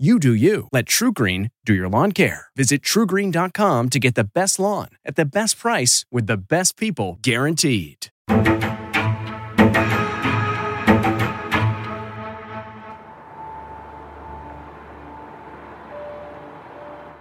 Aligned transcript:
You 0.00 0.18
do 0.18 0.32
you. 0.32 0.66
Let 0.72 0.86
TruGreen 0.86 1.50
do 1.66 1.74
your 1.74 1.86
lawn 1.86 2.12
care. 2.12 2.46
Visit 2.56 2.80
trugreen.com 2.80 3.90
to 3.90 3.98
get 3.98 4.14
the 4.14 4.24
best 4.24 4.58
lawn 4.58 4.88
at 5.04 5.16
the 5.16 5.26
best 5.26 5.58
price 5.58 6.06
with 6.10 6.26
the 6.26 6.38
best 6.38 6.78
people 6.78 7.18
guaranteed. 7.20 8.06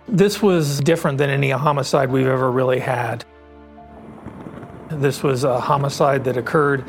This 0.08 0.42
was 0.42 0.80
different 0.80 1.18
than 1.18 1.30
any 1.30 1.50
homicide 1.50 2.10
we've 2.10 2.28
ever 2.28 2.50
really 2.50 2.80
had. 2.80 3.26
This 4.90 5.22
was 5.22 5.44
a 5.44 5.60
homicide 5.60 6.24
that 6.24 6.38
occurred 6.38 6.86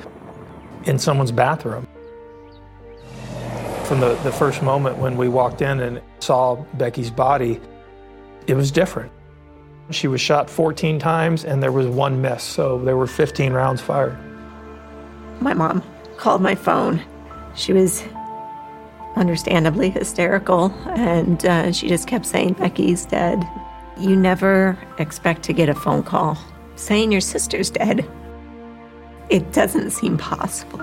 in 0.85 1.01
someone's 1.01 1.33
bathroom. 1.33 1.89
From 3.91 3.99
the, 3.99 4.15
the 4.23 4.31
first 4.31 4.63
moment 4.63 4.99
when 4.99 5.17
we 5.17 5.29
walked 5.29 5.63
in 5.63 5.81
and 5.81 6.01
saw 6.21 6.55
Becky's 6.75 7.11
body, 7.11 7.61
it 8.47 8.55
was 8.55 8.71
different. 8.71 9.11
She 9.91 10.07
was 10.07 10.21
shot 10.21 10.49
14 10.49 11.01
times 11.01 11.45
and 11.45 11.61
there 11.61 11.73
was 11.73 11.89
one 11.89 12.23
miss, 12.23 12.45
so 12.45 12.79
there 12.79 12.97
were 12.97 13.09
15 13.09 13.53
rounds 13.53 13.81
fired. 13.81 14.17
My 15.41 15.55
mom 15.55 15.83
called 16.19 16.41
my 16.41 16.55
phone. 16.55 17.03
She 17.57 17.73
was 17.73 18.05
understandably 19.17 19.91
hysterical, 19.91 20.73
and 20.91 21.45
uh, 21.45 21.73
she 21.73 21.89
just 21.89 22.07
kept 22.07 22.27
saying, 22.27 22.53
Becky's 22.53 23.07
dead. 23.07 23.45
You 23.99 24.15
never 24.15 24.79
expect 25.01 25.43
to 25.47 25.53
get 25.53 25.69
a 25.69 25.75
phone 25.75 26.05
call 26.05 26.39
saying 26.77 27.11
your 27.11 27.21
sister's 27.21 27.71
dead. 27.71 28.09
It 29.31 29.53
doesn't 29.53 29.91
seem 29.91 30.17
possible. 30.17 30.79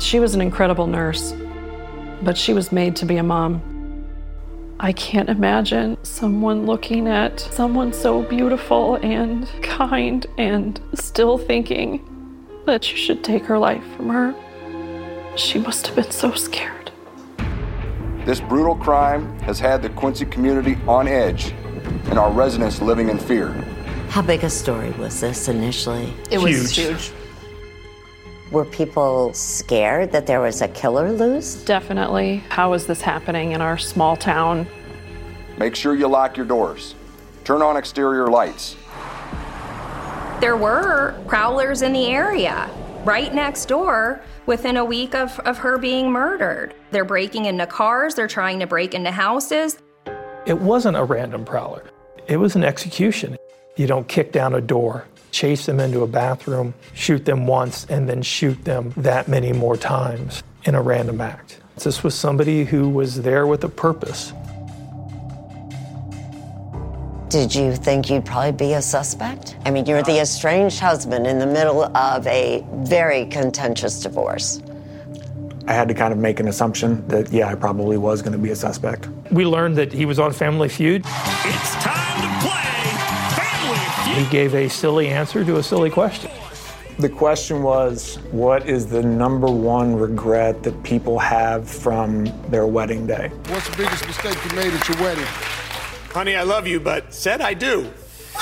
She 0.00 0.18
was 0.18 0.34
an 0.34 0.40
incredible 0.40 0.86
nurse, 0.86 1.34
but 2.22 2.36
she 2.36 2.54
was 2.54 2.72
made 2.72 2.96
to 2.96 3.06
be 3.06 3.18
a 3.18 3.22
mom. 3.22 3.62
I 4.80 4.92
can't 4.92 5.28
imagine 5.28 5.98
someone 6.02 6.64
looking 6.64 7.06
at 7.06 7.38
someone 7.38 7.92
so 7.92 8.22
beautiful 8.22 8.94
and 8.96 9.46
kind 9.62 10.24
and 10.38 10.80
still 10.94 11.36
thinking 11.36 12.02
that 12.64 12.90
you 12.90 12.96
should 12.96 13.22
take 13.22 13.44
her 13.44 13.58
life 13.58 13.84
from 13.94 14.08
her. 14.08 14.34
She 15.36 15.58
must 15.58 15.86
have 15.86 15.96
been 15.96 16.10
so 16.10 16.32
scared. 16.32 16.90
This 18.24 18.40
brutal 18.40 18.76
crime 18.76 19.38
has 19.40 19.60
had 19.60 19.82
the 19.82 19.90
Quincy 19.90 20.24
community 20.24 20.78
on 20.88 21.08
edge 21.08 21.52
and 22.06 22.18
our 22.18 22.32
residents 22.32 22.80
living 22.80 23.10
in 23.10 23.18
fear. 23.18 23.48
How 24.08 24.22
big 24.22 24.44
a 24.44 24.50
story 24.50 24.92
was 24.92 25.20
this 25.20 25.48
initially? 25.48 26.12
It 26.30 26.38
was 26.38 26.74
huge. 26.74 27.12
Were 28.50 28.64
people 28.64 29.32
scared 29.32 30.10
that 30.10 30.26
there 30.26 30.40
was 30.40 30.60
a 30.60 30.66
killer 30.66 31.12
loose? 31.12 31.54
Definitely. 31.54 32.42
How 32.48 32.72
is 32.72 32.84
this 32.84 33.00
happening 33.00 33.52
in 33.52 33.60
our 33.60 33.78
small 33.78 34.16
town? 34.16 34.66
Make 35.56 35.76
sure 35.76 35.94
you 35.94 36.08
lock 36.08 36.36
your 36.36 36.46
doors. 36.46 36.96
Turn 37.44 37.62
on 37.62 37.76
exterior 37.76 38.26
lights. 38.26 38.74
There 40.40 40.56
were 40.56 41.14
prowlers 41.28 41.82
in 41.82 41.92
the 41.92 42.06
area, 42.06 42.68
right 43.04 43.32
next 43.32 43.66
door, 43.66 44.20
within 44.46 44.78
a 44.78 44.84
week 44.84 45.14
of, 45.14 45.38
of 45.40 45.56
her 45.58 45.78
being 45.78 46.10
murdered. 46.10 46.74
They're 46.90 47.04
breaking 47.04 47.44
into 47.44 47.66
cars, 47.66 48.16
they're 48.16 48.26
trying 48.26 48.58
to 48.58 48.66
break 48.66 48.94
into 48.94 49.12
houses. 49.12 49.78
It 50.46 50.58
wasn't 50.58 50.96
a 50.96 51.04
random 51.04 51.44
prowler, 51.44 51.84
it 52.26 52.38
was 52.38 52.56
an 52.56 52.64
execution. 52.64 53.36
You 53.76 53.86
don't 53.86 54.08
kick 54.08 54.32
down 54.32 54.54
a 54.54 54.60
door, 54.60 55.06
chase 55.30 55.66
them 55.66 55.80
into 55.80 56.02
a 56.02 56.06
bathroom, 56.06 56.74
shoot 56.94 57.24
them 57.24 57.46
once, 57.46 57.86
and 57.86 58.08
then 58.08 58.22
shoot 58.22 58.64
them 58.64 58.92
that 58.96 59.28
many 59.28 59.52
more 59.52 59.76
times 59.76 60.42
in 60.64 60.74
a 60.74 60.82
random 60.82 61.20
act. 61.20 61.58
This 61.76 62.02
was 62.02 62.14
somebody 62.14 62.64
who 62.64 62.88
was 62.88 63.22
there 63.22 63.46
with 63.46 63.64
a 63.64 63.68
purpose. 63.68 64.32
Did 67.30 67.54
you 67.54 67.76
think 67.76 68.10
you'd 68.10 68.24
probably 68.24 68.52
be 68.52 68.72
a 68.74 68.82
suspect? 68.82 69.56
I 69.64 69.70
mean, 69.70 69.86
you're 69.86 70.02
the 70.02 70.20
estranged 70.20 70.80
husband 70.80 71.26
in 71.26 71.38
the 71.38 71.46
middle 71.46 71.84
of 71.96 72.26
a 72.26 72.64
very 72.82 73.26
contentious 73.26 74.02
divorce. 74.02 74.60
I 75.68 75.72
had 75.72 75.86
to 75.88 75.94
kind 75.94 76.12
of 76.12 76.18
make 76.18 76.40
an 76.40 76.48
assumption 76.48 77.06
that, 77.06 77.30
yeah, 77.30 77.46
I 77.46 77.54
probably 77.54 77.96
was 77.96 78.20
going 78.20 78.32
to 78.32 78.38
be 78.38 78.50
a 78.50 78.56
suspect. 78.56 79.08
We 79.30 79.46
learned 79.46 79.76
that 79.76 79.92
he 79.92 80.06
was 80.06 80.18
on 80.18 80.32
Family 80.32 80.68
Feud. 80.68 81.04
It's 81.06 81.74
time 81.76 81.99
He 84.14 84.28
gave 84.30 84.54
a 84.54 84.68
silly 84.68 85.08
answer 85.08 85.44
to 85.44 85.56
a 85.58 85.62
silly 85.62 85.90
question. 85.90 86.30
The 86.98 87.08
question 87.08 87.62
was, 87.62 88.16
what 88.30 88.68
is 88.68 88.86
the 88.86 89.02
number 89.02 89.46
one 89.46 89.94
regret 89.94 90.62
that 90.64 90.82
people 90.82 91.18
have 91.18 91.68
from 91.68 92.26
their 92.50 92.66
wedding 92.66 93.06
day? 93.06 93.30
What's 93.46 93.70
the 93.70 93.76
biggest 93.76 94.06
mistake 94.06 94.36
you 94.44 94.56
made 94.56 94.74
at 94.74 94.88
your 94.88 94.98
wedding? 94.98 95.24
Honey, 96.12 96.36
I 96.36 96.42
love 96.42 96.66
you, 96.66 96.80
but 96.80 97.14
said 97.14 97.40
I 97.40 97.54
do. 97.54 97.82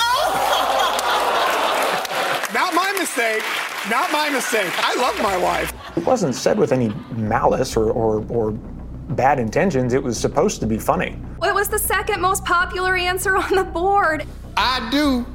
Not 2.53 2.73
my 2.73 2.93
mistake. 2.97 3.43
Not 3.89 4.11
my 4.11 4.29
mistake. 4.29 4.73
I 4.77 4.95
love 4.95 5.21
my 5.21 5.37
wife. 5.37 5.71
It 5.95 6.05
wasn't 6.05 6.35
said 6.35 6.57
with 6.57 6.71
any 6.71 6.89
malice 7.15 7.77
or, 7.77 7.91
or, 7.91 8.25
or 8.27 8.51
bad 8.51 9.39
intentions. 9.39 9.93
It 9.93 10.03
was 10.03 10.19
supposed 10.19 10.59
to 10.61 10.67
be 10.67 10.77
funny. 10.77 11.17
It 11.43 11.53
was 11.53 11.69
the 11.69 11.79
second 11.79 12.21
most 12.21 12.43
popular 12.43 12.97
answer 12.97 13.37
on 13.37 13.55
the 13.55 13.63
board. 13.63 14.25
I 14.57 14.89
do. 14.89 15.25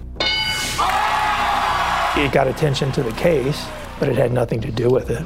It 2.17 2.32
got 2.32 2.47
attention 2.47 2.93
to 2.93 3.03
the 3.03 3.12
case, 3.12 3.67
but 3.99 4.09
it 4.09 4.17
had 4.17 4.32
nothing 4.32 4.61
to 4.61 4.71
do 4.71 4.88
with 4.88 5.11
it. 5.11 5.25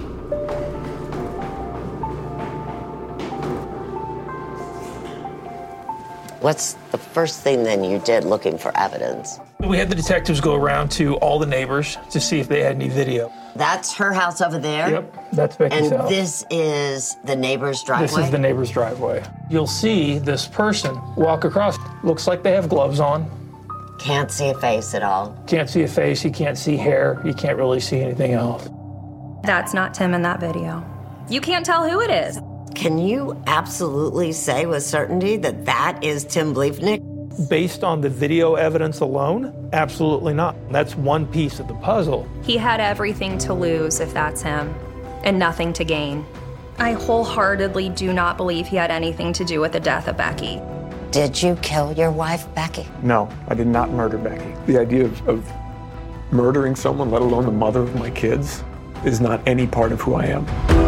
What's 6.40 6.74
the 6.92 6.98
first 6.98 7.40
thing 7.42 7.64
then 7.64 7.82
you 7.82 7.98
did 7.98 8.22
looking 8.24 8.58
for 8.58 8.74
evidence? 8.76 9.40
We 9.60 9.76
had 9.76 9.90
the 9.90 9.96
detectives 9.96 10.40
go 10.40 10.54
around 10.54 10.90
to 10.92 11.16
all 11.16 11.40
the 11.40 11.46
neighbors 11.46 11.98
to 12.10 12.20
see 12.20 12.38
if 12.38 12.46
they 12.48 12.62
had 12.62 12.76
any 12.76 12.88
video. 12.88 13.32
That's 13.56 13.92
her 13.94 14.12
house 14.12 14.40
over 14.40 14.56
there? 14.58 14.88
Yep, 14.88 15.32
that's 15.32 15.56
Becky's 15.56 15.90
And 15.90 16.00
house. 16.00 16.08
this 16.08 16.44
is 16.48 17.16
the 17.24 17.34
neighbor's 17.34 17.82
driveway? 17.82 18.06
This 18.06 18.16
is 18.16 18.30
the 18.30 18.38
neighbor's 18.38 18.70
driveway. 18.70 19.24
You'll 19.50 19.66
see 19.66 20.18
this 20.20 20.46
person 20.46 20.96
walk 21.16 21.42
across. 21.42 21.76
Looks 22.04 22.28
like 22.28 22.44
they 22.44 22.52
have 22.52 22.68
gloves 22.68 23.00
on. 23.00 23.28
Can't 23.98 24.30
see 24.30 24.48
a 24.48 24.54
face 24.54 24.94
at 24.94 25.02
all. 25.02 25.36
Can't 25.46 25.68
see 25.68 25.82
a 25.82 25.88
face, 25.88 26.22
he 26.22 26.30
can't 26.30 26.56
see 26.56 26.76
hair, 26.76 27.20
he 27.24 27.34
can't 27.34 27.58
really 27.58 27.80
see 27.80 28.00
anything 28.00 28.32
else. 28.32 28.68
That's 29.42 29.74
not 29.74 29.94
Tim 29.94 30.14
in 30.14 30.22
that 30.22 30.40
video. 30.40 30.84
You 31.28 31.40
can't 31.40 31.66
tell 31.66 31.88
who 31.88 32.00
it 32.00 32.10
is. 32.10 32.40
Can 32.74 32.98
you 32.98 33.40
absolutely 33.46 34.32
say 34.32 34.66
with 34.66 34.84
certainty 34.84 35.36
that 35.38 35.64
that 35.64 35.98
is 36.02 36.24
Tim 36.24 36.54
Bliefnick? 36.54 37.02
Based 37.48 37.82
on 37.82 38.00
the 38.00 38.08
video 38.08 38.54
evidence 38.54 39.00
alone, 39.00 39.70
absolutely 39.72 40.34
not. 40.34 40.56
That's 40.72 40.94
one 40.94 41.26
piece 41.26 41.60
of 41.60 41.68
the 41.68 41.74
puzzle. 41.74 42.28
He 42.42 42.56
had 42.56 42.80
everything 42.80 43.36
to 43.38 43.54
lose 43.54 44.00
if 44.00 44.14
that's 44.14 44.42
him, 44.42 44.74
and 45.24 45.38
nothing 45.38 45.72
to 45.74 45.84
gain. 45.84 46.24
I 46.78 46.92
wholeheartedly 46.92 47.90
do 47.90 48.12
not 48.12 48.36
believe 48.36 48.68
he 48.68 48.76
had 48.76 48.90
anything 48.90 49.32
to 49.34 49.44
do 49.44 49.60
with 49.60 49.72
the 49.72 49.80
death 49.80 50.06
of 50.06 50.16
Becky. 50.16 50.60
Did 51.10 51.42
you 51.42 51.56
kill 51.62 51.92
your 51.92 52.10
wife, 52.10 52.52
Becky? 52.54 52.86
No, 53.02 53.30
I 53.48 53.54
did 53.54 53.66
not 53.66 53.90
murder 53.90 54.18
Becky. 54.18 54.54
The 54.66 54.78
idea 54.78 55.06
of, 55.06 55.26
of 55.28 55.52
murdering 56.30 56.76
someone, 56.76 57.10
let 57.10 57.22
alone 57.22 57.46
the 57.46 57.52
mother 57.52 57.80
of 57.80 57.94
my 57.94 58.10
kids, 58.10 58.62
is 59.06 59.18
not 59.18 59.40
any 59.46 59.66
part 59.66 59.90
of 59.92 60.02
who 60.02 60.14
I 60.14 60.26
am. 60.26 60.87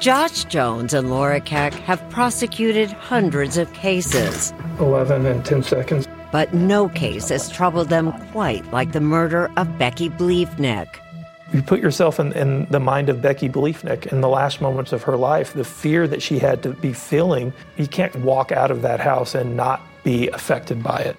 Josh 0.00 0.44
Jones 0.44 0.94
and 0.94 1.10
Laura 1.10 1.40
Keck 1.40 1.74
have 1.74 2.08
prosecuted 2.08 2.88
hundreds 2.92 3.56
of 3.56 3.72
cases. 3.72 4.52
11 4.78 5.26
and 5.26 5.44
10 5.44 5.64
seconds. 5.64 6.06
But 6.30 6.54
no 6.54 6.88
case 6.88 7.30
has 7.30 7.50
troubled 7.50 7.88
them 7.88 8.12
quite 8.30 8.70
like 8.72 8.92
the 8.92 9.00
murder 9.00 9.50
of 9.56 9.76
Becky 9.76 10.08
Bliefnick. 10.08 10.86
You 11.52 11.62
put 11.62 11.80
yourself 11.80 12.20
in, 12.20 12.32
in 12.34 12.66
the 12.70 12.78
mind 12.78 13.08
of 13.08 13.20
Becky 13.20 13.48
Bliefnick 13.48 14.06
in 14.12 14.20
the 14.20 14.28
last 14.28 14.60
moments 14.60 14.92
of 14.92 15.02
her 15.02 15.16
life, 15.16 15.54
the 15.54 15.64
fear 15.64 16.06
that 16.06 16.22
she 16.22 16.38
had 16.38 16.62
to 16.62 16.74
be 16.74 16.92
feeling, 16.92 17.52
you 17.76 17.88
can't 17.88 18.14
walk 18.16 18.52
out 18.52 18.70
of 18.70 18.82
that 18.82 19.00
house 19.00 19.34
and 19.34 19.56
not 19.56 19.80
be 20.04 20.28
affected 20.28 20.80
by 20.80 20.98
it. 20.98 21.16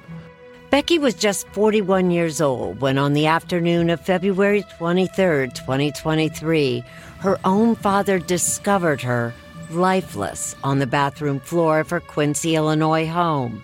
Becky 0.69 0.99
was 0.99 1.15
just 1.15 1.47
41 1.47 2.11
years 2.11 2.39
old 2.39 2.79
when, 2.79 2.99
on 2.99 3.13
the 3.13 3.25
afternoon 3.25 3.89
of 3.89 3.99
February 3.99 4.63
23, 4.77 5.47
2023, 5.47 6.83
her 7.21 7.39
own 7.43 7.75
father 7.75 8.19
discovered 8.19 9.01
her 9.01 9.33
lifeless 9.71 10.55
on 10.63 10.77
the 10.77 10.85
bathroom 10.85 11.39
floor 11.39 11.79
of 11.79 11.89
her 11.89 11.99
Quincy, 11.99 12.55
Illinois 12.55 13.07
home. 13.07 13.63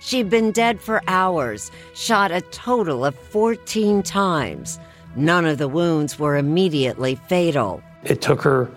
She'd 0.00 0.28
been 0.28 0.52
dead 0.52 0.78
for 0.78 1.02
hours, 1.06 1.70
shot 1.94 2.30
a 2.30 2.42
total 2.42 3.06
of 3.06 3.14
14 3.14 4.02
times. 4.02 4.78
None 5.16 5.46
of 5.46 5.56
the 5.56 5.68
wounds 5.68 6.18
were 6.18 6.36
immediately 6.36 7.14
fatal. 7.14 7.82
It 8.04 8.20
took 8.20 8.42
her 8.42 8.70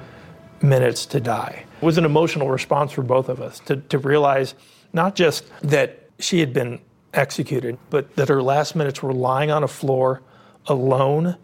minutes 0.62 1.06
to 1.08 1.20
die. 1.20 1.66
It 1.82 1.86
was 1.86 1.98
an 1.98 2.06
emotional 2.06 2.50
response 2.50 2.94
for 2.94 3.02
both 3.02 3.28
of 3.28 3.42
us 3.42 3.60
to, 3.62 3.76
to 3.76 3.98
realize 3.98 4.56
not 4.94 5.16
just 5.16 5.44
that 5.62 6.10
she 6.20 6.40
had 6.40 6.54
been 6.54 6.80
executed, 7.18 7.78
but 7.90 8.16
that 8.16 8.30
her 8.30 8.42
last 8.42 8.76
minutes 8.76 9.02
were 9.02 9.14
lying 9.14 9.52
on 9.52 9.64
a 9.64 9.68
floor 9.68 10.22
alone 10.68 11.38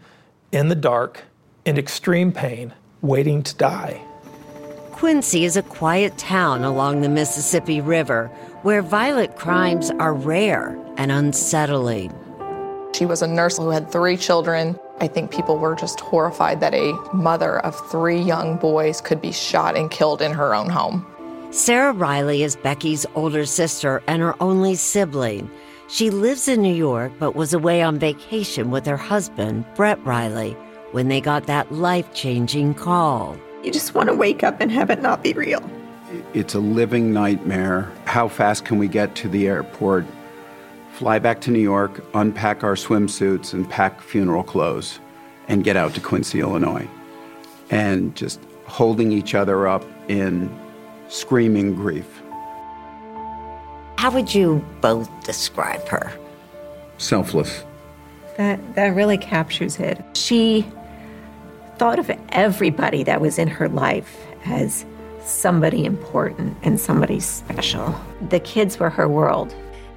in 0.52 0.68
the 0.68 0.76
dark 0.76 1.24
in 1.66 1.78
extreme 1.78 2.32
pain, 2.32 2.74
waiting 3.02 3.44
to 3.44 3.56
die. 3.56 4.02
Quincy 4.92 5.46
is 5.46 5.58
a 5.58 5.64
quiet 5.64 6.18
town 6.18 6.64
along 6.64 7.02
the 7.02 7.10
Mississippi 7.10 7.82
River 7.82 8.28
where 8.62 8.82
violent 8.82 9.36
crimes 9.36 9.90
are 9.92 10.14
rare 10.14 10.78
and 10.98 11.12
unsettling. 11.12 12.14
She 12.94 13.06
was 13.06 13.22
a 13.22 13.28
nurse 13.28 13.58
who 13.58 13.70
had 13.70 13.92
three 13.92 14.18
children. 14.18 14.78
I 15.00 15.08
think 15.08 15.32
people 15.32 15.58
were 15.58 15.76
just 15.76 16.00
horrified 16.00 16.60
that 16.60 16.76
a 16.76 16.94
mother 17.14 17.60
of 17.60 17.76
three 17.90 18.22
young 18.22 18.58
boys 18.58 19.02
could 19.02 19.22
be 19.22 19.32
shot 19.32 19.76
and 19.76 19.90
killed 19.90 20.22
in 20.22 20.34
her 20.34 20.54
own 20.54 20.70
home. 20.70 21.11
Sarah 21.52 21.92
Riley 21.92 22.44
is 22.44 22.56
Becky's 22.56 23.06
older 23.14 23.46
sister 23.46 24.02
and 24.08 24.22
her 24.22 24.42
only 24.42 24.74
sibling. 24.76 25.52
She 25.90 26.10
lives 26.10 26.48
in 26.48 26.62
New 26.62 26.74
York 26.74 27.12
but 27.20 27.36
was 27.36 27.54
away 27.54 27.82
on 27.82 28.00
vacation 28.00 28.72
with 28.72 28.86
her 28.86 28.96
husband, 28.96 29.66
Brett 29.76 30.02
Riley, 30.06 30.54
when 30.94 31.10
they 31.10 31.20
got 31.20 31.48
that 31.48 31.70
life 31.70 32.14
changing 32.14 32.76
call. 32.76 33.36
You 33.64 33.72
just 33.74 33.94
want 33.94 34.08
to 34.08 34.16
wake 34.16 34.44
up 34.44 34.62
and 34.62 34.72
have 34.72 34.90
it 34.90 35.02
not 35.02 35.24
be 35.24 35.34
real. 35.34 35.62
It's 36.34 36.56
a 36.56 36.60
living 36.60 37.12
nightmare. 37.12 37.92
How 38.06 38.30
fast 38.30 38.64
can 38.64 38.78
we 38.78 38.88
get 38.88 39.16
to 39.16 39.28
the 39.28 39.48
airport, 39.48 40.06
fly 40.94 41.20
back 41.20 41.42
to 41.42 41.52
New 41.52 41.60
York, 41.60 42.02
unpack 42.14 42.64
our 42.64 42.76
swimsuits, 42.76 43.52
and 43.52 43.70
pack 43.70 44.02
funeral 44.02 44.44
clothes, 44.44 45.02
and 45.50 45.66
get 45.66 45.76
out 45.76 45.96
to 45.96 46.00
Quincy, 46.00 46.40
Illinois? 46.40 46.88
And 47.72 48.16
just 48.16 48.40
holding 48.68 49.12
each 49.12 49.36
other 49.36 49.68
up 49.68 49.84
in 50.08 50.50
screaming 51.12 51.76
grief. 51.76 52.22
How 53.98 54.10
would 54.12 54.34
you 54.34 54.66
both 54.80 55.10
describe 55.24 55.86
her? 55.90 56.12
Selfless. 56.98 57.64
That 58.38 58.76
that 58.76 58.96
really 58.96 59.18
captures 59.18 59.78
it. 59.78 60.02
She 60.16 60.66
thought 61.78 62.00
of 62.00 62.10
everybody 62.30 63.04
that 63.04 63.22
was 63.22 63.38
in 63.38 63.48
her 63.48 63.68
life 63.68 64.26
as 64.46 64.86
somebody 65.24 65.86
important 65.86 66.58
and 66.64 66.80
somebody 66.80 67.20
special. 67.20 67.94
The 68.30 68.40
kids 68.40 68.80
were 68.80 68.90
her 68.90 69.08
world. 69.08 69.54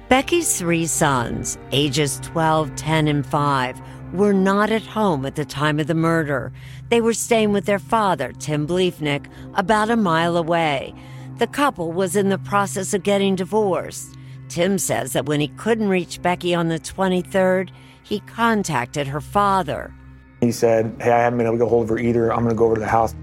Becky's 0.09 0.59
three 0.59 0.85
sons, 0.85 1.57
ages 1.71 2.19
12, 2.23 2.75
10, 2.75 3.07
and 3.07 3.25
5, 3.25 3.81
were 4.15 4.33
not 4.33 4.71
at 4.71 4.81
home 4.81 5.25
at 5.25 5.35
the 5.35 5.45
time 5.45 5.79
of 5.79 5.87
the 5.87 5.93
murder. 5.93 6.51
They 6.89 7.01
were 7.01 7.13
staying 7.13 7.51
with 7.51 7.65
their 7.65 7.79
father, 7.79 8.31
Tim 8.31 8.67
Bliefnick, 8.67 9.27
about 9.53 9.89
a 9.89 9.95
mile 9.95 10.37
away. 10.37 10.93
The 11.37 11.47
couple 11.47 11.91
was 11.91 12.15
in 12.15 12.29
the 12.29 12.37
process 12.37 12.93
of 12.93 13.03
getting 13.03 13.35
divorced. 13.35 14.15
Tim 14.47 14.77
says 14.77 15.13
that 15.13 15.25
when 15.25 15.39
he 15.39 15.49
couldn't 15.49 15.89
reach 15.89 16.21
Becky 16.21 16.55
on 16.55 16.69
the 16.69 16.79
23rd, 16.79 17.69
he 18.03 18.21
contacted 18.21 19.07
her 19.07 19.21
father. 19.21 19.93
He 20.41 20.51
said, 20.51 20.95
Hey, 20.99 21.11
I 21.11 21.19
haven't 21.19 21.37
been 21.37 21.47
able 21.47 21.57
to 21.57 21.63
get 21.65 21.69
hold 21.69 21.83
of 21.83 21.89
her 21.89 21.99
either. 21.99 22.31
I'm 22.31 22.43
going 22.43 22.49
to 22.49 22.55
go 22.55 22.65
over 22.65 22.75
to 22.75 22.81
the 22.81 22.87
house. 22.87 23.13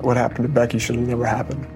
What 0.00 0.16
happened 0.16 0.44
to 0.44 0.48
Becky 0.48 0.78
should 0.78 0.96
have 0.96 1.06
never 1.06 1.24
happened. 1.24 1.66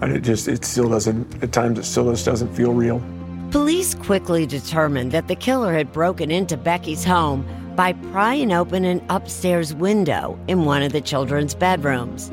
And 0.00 0.12
it 0.12 0.20
just, 0.20 0.48
it 0.48 0.64
still 0.64 0.88
doesn't, 0.88 1.42
at 1.42 1.52
times, 1.52 1.78
it 1.78 1.84
still 1.84 2.10
just 2.10 2.24
doesn't 2.24 2.54
feel 2.54 2.72
real. 2.72 3.02
Police 3.50 3.94
quickly 3.94 4.44
determined 4.44 5.12
that 5.12 5.26
the 5.26 5.34
killer 5.34 5.72
had 5.72 5.90
broken 5.90 6.30
into 6.30 6.54
Becky's 6.54 7.02
home 7.02 7.46
by 7.74 7.94
prying 7.94 8.52
open 8.52 8.84
an 8.84 9.02
upstairs 9.08 9.72
window 9.72 10.38
in 10.48 10.66
one 10.66 10.82
of 10.82 10.92
the 10.92 11.00
children's 11.00 11.54
bedrooms. 11.54 12.30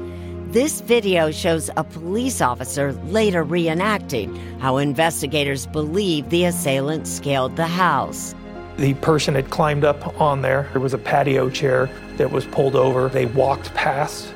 This 0.47 0.81
video 0.81 1.31
shows 1.31 1.69
a 1.77 1.85
police 1.85 2.41
officer 2.41 2.91
later 3.05 3.45
reenacting 3.45 4.37
how 4.59 4.75
investigators 4.75 5.67
believe 5.67 6.29
the 6.29 6.43
assailant 6.43 7.07
scaled 7.07 7.55
the 7.55 7.65
house. 7.65 8.35
The 8.75 8.95
person 8.95 9.35
had 9.35 9.49
climbed 9.49 9.85
up 9.85 10.19
on 10.19 10.41
there. 10.41 10.67
There 10.73 10.81
was 10.81 10.93
a 10.93 10.97
patio 10.97 11.49
chair 11.49 11.89
that 12.17 12.29
was 12.29 12.45
pulled 12.45 12.75
over. 12.75 13.07
They 13.07 13.27
walked 13.27 13.73
past 13.73 14.33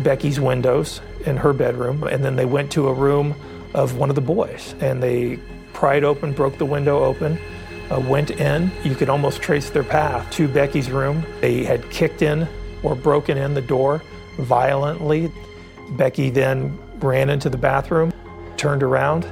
Becky's 0.00 0.38
windows 0.38 1.00
in 1.24 1.38
her 1.38 1.54
bedroom, 1.54 2.02
and 2.02 2.22
then 2.22 2.36
they 2.36 2.44
went 2.44 2.70
to 2.72 2.88
a 2.88 2.92
room 2.92 3.34
of 3.72 3.96
one 3.96 4.10
of 4.10 4.14
the 4.14 4.20
boys, 4.20 4.74
and 4.80 5.02
they 5.02 5.38
pried 5.78 6.02
open, 6.02 6.32
broke 6.32 6.58
the 6.58 6.66
window 6.66 7.04
open, 7.04 7.38
uh, 7.92 8.00
went 8.00 8.32
in. 8.32 8.68
You 8.82 8.96
could 8.96 9.08
almost 9.08 9.40
trace 9.40 9.70
their 9.70 9.84
path 9.84 10.28
to 10.32 10.48
Becky's 10.48 10.90
room. 10.90 11.24
They 11.40 11.62
had 11.62 11.88
kicked 11.88 12.20
in 12.20 12.48
or 12.82 12.96
broken 12.96 13.38
in 13.38 13.54
the 13.54 13.62
door 13.62 14.02
violently. 14.38 15.32
Becky 15.90 16.30
then 16.30 16.76
ran 16.98 17.30
into 17.30 17.48
the 17.48 17.56
bathroom, 17.56 18.12
turned 18.56 18.82
around, 18.82 19.24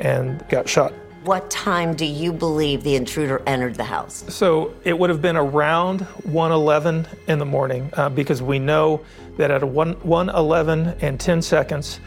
and 0.00 0.44
got 0.48 0.68
shot. 0.68 0.92
What 1.22 1.48
time 1.48 1.94
do 1.94 2.04
you 2.04 2.32
believe 2.32 2.82
the 2.82 2.96
intruder 2.96 3.40
entered 3.46 3.76
the 3.76 3.84
house? 3.84 4.24
So 4.28 4.74
it 4.82 4.98
would 4.98 5.10
have 5.10 5.22
been 5.22 5.36
around 5.36 6.00
1:11 6.26 7.06
in 7.28 7.38
the 7.38 7.46
morning 7.46 7.88
uh, 7.92 8.08
because 8.08 8.42
we 8.42 8.58
know 8.58 9.00
that 9.36 9.52
at 9.52 9.62
1 9.62 9.94
1:11 10.02 10.96
and 11.02 11.20
10 11.20 11.40
seconds, 11.40 12.00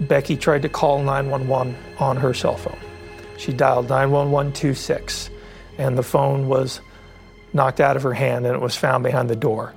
Becky 0.00 0.36
tried 0.36 0.62
to 0.62 0.68
call 0.68 0.98
911 0.98 1.76
on 2.00 2.16
her 2.16 2.34
cell 2.34 2.56
phone. 2.56 2.87
She 3.38 3.52
dialed 3.52 3.88
91126, 3.88 5.30
and 5.78 5.96
the 5.96 6.02
phone 6.02 6.48
was 6.48 6.80
knocked 7.52 7.80
out 7.80 7.96
of 7.96 8.02
her 8.02 8.12
hand 8.12 8.44
and 8.44 8.54
it 8.54 8.60
was 8.60 8.76
found 8.76 9.04
behind 9.04 9.30
the 9.30 9.36
door. 9.36 9.72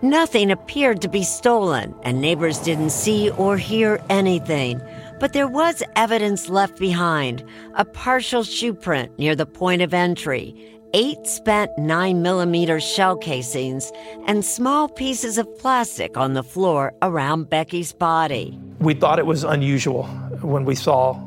Nothing 0.00 0.50
appeared 0.50 1.02
to 1.02 1.08
be 1.08 1.24
stolen, 1.24 1.94
and 2.04 2.20
neighbors 2.20 2.58
didn't 2.58 2.90
see 2.90 3.30
or 3.30 3.56
hear 3.56 4.00
anything. 4.08 4.80
But 5.18 5.32
there 5.32 5.48
was 5.48 5.82
evidence 5.96 6.48
left 6.48 6.78
behind 6.78 7.44
a 7.74 7.84
partial 7.84 8.44
shoe 8.44 8.74
print 8.74 9.18
near 9.18 9.34
the 9.34 9.44
point 9.44 9.82
of 9.82 9.92
entry, 9.92 10.54
eight 10.94 11.26
spent 11.26 11.76
9mm 11.78 12.80
shell 12.80 13.16
casings, 13.16 13.90
and 14.26 14.44
small 14.44 14.88
pieces 14.88 15.36
of 15.36 15.58
plastic 15.58 16.16
on 16.16 16.34
the 16.34 16.44
floor 16.44 16.94
around 17.02 17.50
Becky's 17.50 17.92
body. 17.92 18.56
We 18.78 18.94
thought 18.94 19.18
it 19.18 19.26
was 19.26 19.42
unusual 19.42 20.04
when 20.42 20.64
we 20.64 20.76
saw 20.76 21.20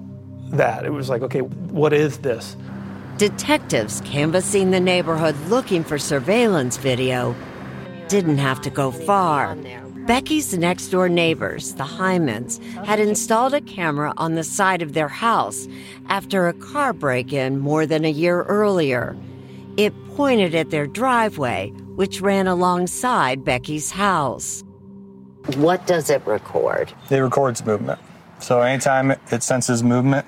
that. 0.51 0.85
It 0.85 0.91
was 0.91 1.09
like, 1.09 1.21
okay, 1.21 1.41
what 1.41 1.93
is 1.93 2.19
this? 2.19 2.55
Detectives 3.17 4.01
canvassing 4.01 4.71
the 4.71 4.79
neighborhood 4.79 5.35
looking 5.47 5.83
for 5.83 5.97
surveillance 5.97 6.77
video 6.77 7.35
didn't 8.07 8.39
have 8.39 8.61
to 8.61 8.69
go 8.69 8.91
far. 8.91 9.55
Becky's 10.07 10.57
next 10.57 10.87
door 10.87 11.07
neighbors, 11.07 11.75
the 11.75 11.83
Hymans, 11.83 12.61
had 12.85 12.99
installed 12.99 13.53
a 13.53 13.61
camera 13.61 14.13
on 14.17 14.33
the 14.33 14.43
side 14.43 14.81
of 14.81 14.93
their 14.93 15.07
house 15.07 15.67
after 16.07 16.47
a 16.47 16.53
car 16.53 16.91
break 16.91 17.31
in 17.31 17.59
more 17.59 17.85
than 17.85 18.03
a 18.03 18.11
year 18.11 18.41
earlier. 18.43 19.15
It 19.77 19.93
pointed 20.15 20.55
at 20.55 20.71
their 20.71 20.87
driveway, 20.87 21.69
which 21.95 22.19
ran 22.19 22.47
alongside 22.47 23.45
Becky's 23.45 23.91
house. 23.91 24.63
What 25.55 25.85
does 25.87 26.09
it 26.09 26.25
record? 26.25 26.91
It 27.09 27.17
records 27.17 27.65
movement. 27.65 27.99
So 28.39 28.61
anytime 28.61 29.11
it 29.11 29.43
senses 29.43 29.83
movement, 29.83 30.25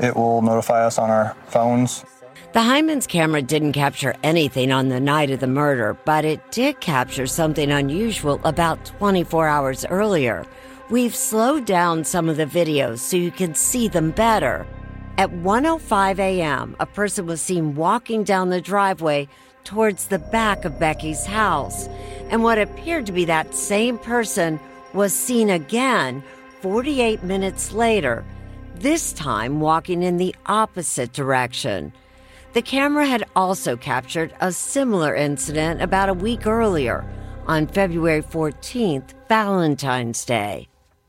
it 0.00 0.16
will 0.16 0.42
notify 0.42 0.86
us 0.86 0.98
on 0.98 1.10
our 1.10 1.34
phones. 1.46 2.04
The 2.52 2.60
Hymans 2.60 3.08
camera 3.08 3.40
didn't 3.40 3.72
capture 3.72 4.14
anything 4.22 4.72
on 4.72 4.88
the 4.88 5.00
night 5.00 5.30
of 5.30 5.40
the 5.40 5.46
murder, 5.46 5.96
but 6.04 6.24
it 6.26 6.52
did 6.52 6.80
capture 6.80 7.26
something 7.26 7.70
unusual 7.70 8.40
about 8.44 8.84
24 8.84 9.48
hours 9.48 9.86
earlier. 9.86 10.44
We've 10.90 11.14
slowed 11.14 11.64
down 11.64 12.04
some 12.04 12.28
of 12.28 12.36
the 12.36 12.44
videos 12.44 12.98
so 12.98 13.16
you 13.16 13.30
can 13.30 13.54
see 13.54 13.88
them 13.88 14.10
better. 14.10 14.66
At 15.16 15.30
1:05 15.30 16.18
a.m., 16.18 16.76
a 16.78 16.84
person 16.86 17.24
was 17.24 17.40
seen 17.40 17.74
walking 17.74 18.24
down 18.24 18.50
the 18.50 18.60
driveway 18.60 19.28
towards 19.64 20.08
the 20.08 20.18
back 20.18 20.66
of 20.66 20.78
Becky's 20.78 21.24
house, 21.24 21.88
and 22.28 22.42
what 22.42 22.58
appeared 22.58 23.06
to 23.06 23.12
be 23.12 23.24
that 23.24 23.54
same 23.54 23.96
person 23.96 24.60
was 24.92 25.14
seen 25.14 25.48
again 25.48 26.22
48 26.60 27.22
minutes 27.22 27.72
later, 27.72 28.24
this 28.82 29.12
time 29.12 29.60
walking 29.60 30.02
in 30.02 30.16
the 30.16 30.34
opposite 30.46 31.12
direction. 31.12 31.92
The 32.52 32.62
camera 32.62 33.06
had 33.06 33.24
also 33.36 33.76
captured 33.76 34.34
a 34.40 34.50
similar 34.50 35.14
incident 35.14 35.80
about 35.80 36.08
a 36.08 36.14
week 36.14 36.48
earlier 36.48 37.04
on 37.46 37.68
February 37.68 38.22
14th, 38.22 39.14
Valentine's 39.28 40.24
Day. 40.24 40.66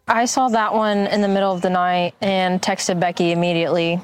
I 0.07 0.25
saw 0.25 0.49
that 0.49 0.75
one 0.75 0.99
in 1.07 1.21
the 1.21 1.27
middle 1.27 1.51
of 1.51 1.61
the 1.61 1.71
night 1.71 2.13
and 2.21 2.61
texted 2.61 2.99
Becky 2.99 3.31
immediately. 3.31 3.99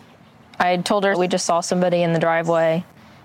I 0.59 0.77
told 0.77 1.03
her 1.03 1.15
we 1.15 1.27
just 1.27 1.45
saw 1.45 1.61
somebody 1.61 2.01
in 2.01 2.13
the 2.13 2.19
driveway, 2.19 2.83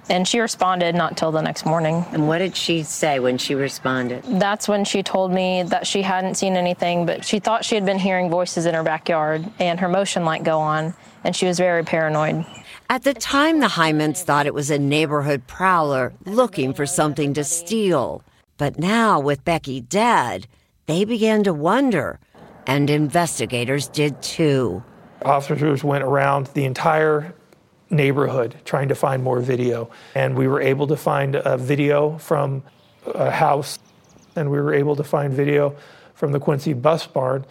and 0.09 0.27
she 0.27 0.41
responded 0.41 0.95
not 0.95 1.17
till 1.17 1.33
the 1.33 1.41
next 1.41 1.65
morning. 1.65 2.05
And 2.13 2.29
what 2.29 2.39
did 2.39 2.57
she 2.57 2.83
say 2.83 3.19
when 3.21 3.39
she 3.39 3.55
responded? 3.55 4.23
That's 4.25 4.69
when 4.69 4.85
she 4.85 5.03
told 5.03 5.33
me 5.33 5.63
that 5.65 5.87
she 5.87 6.03
hadn't 6.03 6.37
seen 6.37 6.57
anything, 6.57 7.07
but 7.07 7.25
she 7.25 7.39
thought 7.39 7.65
she 7.65 7.75
had 7.75 7.87
been 7.87 7.99
hearing 7.99 8.31
voices 8.31 8.67
in 8.67 8.75
her 8.75 8.83
backyard 8.83 9.45
and 9.59 9.81
her 9.81 9.89
motion 9.89 10.25
light 10.25 10.45
go 10.45 10.59
on, 10.59 10.95
and 11.25 11.35
she 11.35 11.47
was 11.47 11.59
very 11.59 11.85
paranoid. 11.85 12.45
At 12.91 13.03
the 13.03 13.15
time, 13.15 13.61
the 13.61 13.67
Hymans 13.69 14.23
thought 14.23 14.47
it 14.47 14.55
was 14.55 14.71
a 14.71 14.79
neighborhood 14.79 15.47
prowler 15.47 16.13
looking 16.27 16.75
for 16.75 16.85
something 16.85 17.33
to 17.35 17.45
steal. 17.45 18.23
But 18.59 18.79
now, 18.79 19.19
with 19.19 19.45
Becky 19.45 19.81
dead, 19.81 20.47
they 20.87 21.05
began 21.05 21.43
to 21.45 21.55
wonder, 21.55 22.21
and 22.67 22.91
investigators 22.91 23.89
did 23.89 24.23
too. 24.23 24.85
Officers 25.25 25.83
went 25.83 26.05
around 26.05 26.47
the 26.49 26.67
entire 26.67 27.35
neighborhood 27.95 28.57
trying 28.65 28.89
to 28.89 28.95
find 28.95 29.23
more 29.23 29.41
video, 29.41 29.91
and 30.15 30.37
we 30.37 30.49
were 30.49 30.61
able 30.61 30.87
to 30.89 30.97
find 30.97 31.37
a 31.37 31.57
video 31.57 32.19
from 32.19 32.63
a 33.07 33.31
house, 33.31 33.79
and 34.37 34.51
we 34.51 34.61
were 34.61 34.75
able 34.75 34.97
to 34.97 35.05
find 35.05 35.33
video 35.33 35.75
from 36.15 36.33
the 36.33 36.41
Quincy 36.41 36.73
bus 36.73 37.07
barn. 37.07 37.45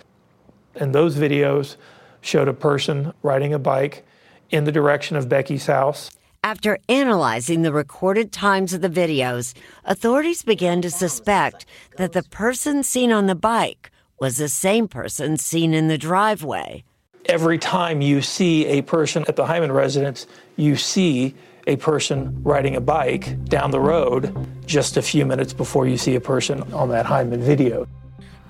And 0.76 0.94
those 0.94 1.16
videos 1.16 1.76
showed 2.22 2.48
a 2.48 2.54
person 2.54 3.14
riding 3.22 3.54
a 3.54 3.60
bike 3.60 4.06
in 4.50 4.64
the 4.64 4.72
direction 4.72 5.16
of 5.18 5.30
Becky's 5.30 5.66
house. 5.66 6.12
After 6.44 6.78
analyzing 6.90 7.62
the 7.62 7.72
recorded 7.72 8.32
times 8.32 8.74
of 8.74 8.82
the 8.82 8.90
videos, 8.90 9.54
authorities 9.86 10.44
began 10.44 10.82
to 10.82 10.92
suspect 10.92 11.66
that 11.98 12.12
the 12.12 12.24
person 12.24 12.84
seen 12.84 13.12
on 13.12 13.28
the 13.28 13.36
bike 13.36 13.92
was 14.20 14.38
the 14.38 14.50
same 14.50 14.88
person 14.88 15.38
seen 15.38 15.74
in 15.74 15.88
the 15.88 15.98
driveway. 15.98 16.84
Every 17.28 17.58
time 17.58 18.02
you 18.02 18.22
see 18.22 18.66
a 18.66 18.82
person 18.82 19.24
at 19.30 19.38
the 19.38 19.46
Hyman 19.46 19.72
residence, 19.72 20.28
you 20.58 20.76
see 20.76 21.34
a 21.68 21.78
person 21.78 22.38
riding 22.44 22.76
a 22.76 22.82
bike 22.82 23.42
down 23.46 23.72
the 23.72 23.80
road 23.80 24.36
just 24.66 24.98
a 24.98 25.02
few 25.02 25.26
minutes 25.26 25.54
before 25.54 25.88
you 25.88 25.98
see 25.98 26.16
a 26.16 26.20
person 26.20 26.62
on 26.74 26.90
that 26.90 27.06
Hyman 27.06 27.42
video. 27.42 27.88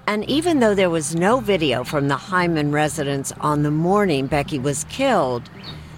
And 0.08 0.28
even 0.28 0.60
though 0.60 0.74
there 0.74 0.90
was 0.90 1.16
no 1.16 1.40
video 1.40 1.84
from 1.84 2.08
the 2.08 2.16
Hyman 2.18 2.72
residence 2.72 3.32
on 3.42 3.62
the 3.62 3.70
morning 3.70 4.26
Becky 4.26 4.58
was 4.58 4.86
killed, 4.86 5.50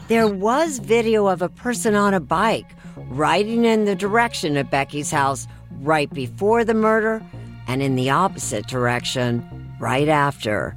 there 0.10 0.28
was 0.28 0.80
video 0.80 1.28
of 1.28 1.42
a 1.42 1.50
person 1.50 1.96
on 1.96 2.14
a 2.14 2.20
bike 2.20 2.76
riding 3.10 3.64
in 3.64 3.86
the 3.86 3.96
direction 3.96 4.58
of 4.58 4.70
Becky's 4.70 5.12
house 5.12 5.48
right 5.80 6.14
before 6.14 6.66
the 6.66 6.74
murder 6.74 7.24
and 7.68 7.82
in 7.82 7.96
the 7.96 8.10
opposite 8.10 8.68
direction 8.68 9.48
right 9.80 10.10
after. 10.10 10.76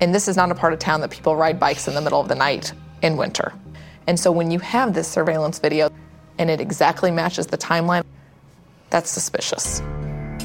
And 0.00 0.14
this 0.14 0.28
is 0.28 0.36
not 0.36 0.50
a 0.50 0.54
part 0.54 0.72
of 0.72 0.78
town 0.78 1.00
that 1.00 1.10
people 1.10 1.36
ride 1.36 1.58
bikes 1.58 1.88
in 1.88 1.94
the 1.94 2.00
middle 2.00 2.20
of 2.20 2.28
the 2.28 2.34
night 2.34 2.72
in 3.02 3.16
winter. 3.16 3.52
And 4.06 4.18
so 4.18 4.30
when 4.30 4.50
you 4.50 4.58
have 4.58 4.94
this 4.94 5.08
surveillance 5.08 5.58
video 5.58 5.90
and 6.38 6.50
it 6.50 6.60
exactly 6.60 7.10
matches 7.10 7.46
the 7.46 7.58
timeline, 7.58 8.04
that's 8.90 9.10
suspicious. 9.10 9.80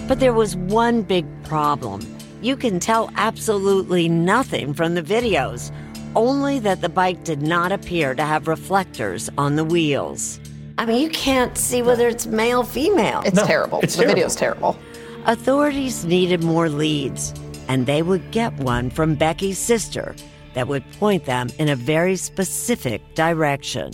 But 0.08 0.20
there 0.20 0.34
was 0.34 0.56
one 0.56 1.02
big 1.02 1.26
problem. 1.44 2.02
You 2.42 2.56
can 2.56 2.80
tell 2.80 3.12
absolutely 3.16 4.08
nothing 4.08 4.74
from 4.74 4.96
the 4.96 5.04
videos 5.04 5.72
only 6.16 6.60
that 6.60 6.82
the 6.82 6.90
bike 6.90 7.24
did 7.24 7.42
not 7.42 7.72
appear 7.72 8.16
to 8.16 8.24
have 8.24 8.48
reflectors 8.48 9.30
on 9.38 9.56
the 9.56 9.64
wheels. 9.64 10.40
I 10.78 10.86
mean, 10.86 11.02
you 11.02 11.10
can't 11.10 11.58
see 11.58 11.82
whether 11.82 12.08
it's 12.08 12.26
male 12.26 12.64
female. 12.64 13.22
It's 13.26 13.36
no, 13.36 13.46
terrible. 13.46 13.82
It's 13.82 13.96
the 13.96 14.04
terrible. 14.04 14.16
video's 14.16 14.36
terrible. 14.36 14.80
Authorities 15.26 16.06
needed 16.06 16.44
more 16.44 16.70
leads, 16.70 17.34
and 17.70 17.86
they 17.86 18.02
would 18.02 18.32
get 18.32 18.54
one 18.58 18.90
from 18.90 19.16
Becky's 19.16 19.58
sister. 19.58 20.14
that 20.54 20.68
would 20.68 20.84
point 20.94 21.26
them 21.26 21.48
in 21.60 21.70
a 21.70 21.76
very 21.76 22.16
specific 22.16 23.02
direction. 23.16 23.94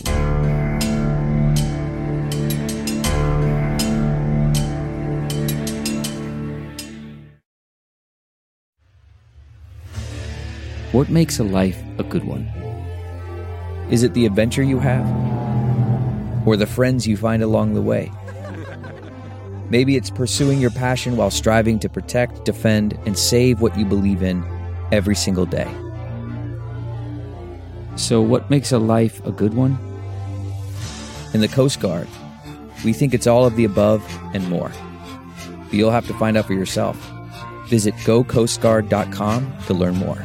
What 10.92 11.10
makes 11.10 11.38
a 11.38 11.44
life 11.44 11.78
a 11.98 12.02
good 12.02 12.24
one? 12.24 12.50
Is 13.90 14.02
it 14.02 14.14
the 14.14 14.24
adventure 14.24 14.62
you 14.62 14.78
have? 14.78 15.06
Or 16.46 16.56
the 16.56 16.66
friends 16.66 17.06
you 17.06 17.16
find 17.16 17.42
along 17.42 17.74
the 17.74 17.82
way? 17.82 18.10
Maybe 19.68 19.96
it's 19.96 20.10
pursuing 20.10 20.60
your 20.60 20.70
passion 20.70 21.16
while 21.16 21.30
striving 21.30 21.78
to 21.80 21.88
protect, 21.88 22.44
defend, 22.44 22.98
and 23.04 23.18
save 23.18 23.60
what 23.60 23.76
you 23.76 23.84
believe 23.84 24.22
in 24.22 24.44
every 24.92 25.16
single 25.16 25.46
day. 25.46 25.70
So, 27.96 28.20
what 28.20 28.48
makes 28.50 28.72
a 28.72 28.78
life 28.78 29.24
a 29.26 29.32
good 29.32 29.54
one? 29.54 29.78
In 31.34 31.40
the 31.40 31.48
Coast 31.48 31.80
Guard, 31.80 32.06
we 32.84 32.92
think 32.92 33.12
it's 33.12 33.26
all 33.26 33.44
of 33.44 33.56
the 33.56 33.64
above 33.64 34.04
and 34.34 34.48
more. 34.48 34.70
But 35.64 35.74
you'll 35.74 35.90
have 35.90 36.06
to 36.06 36.14
find 36.14 36.36
out 36.36 36.46
for 36.46 36.54
yourself. 36.54 36.96
Visit 37.68 37.94
gocoastguard.com 38.04 39.52
to 39.66 39.74
learn 39.74 39.96
more. 39.96 40.24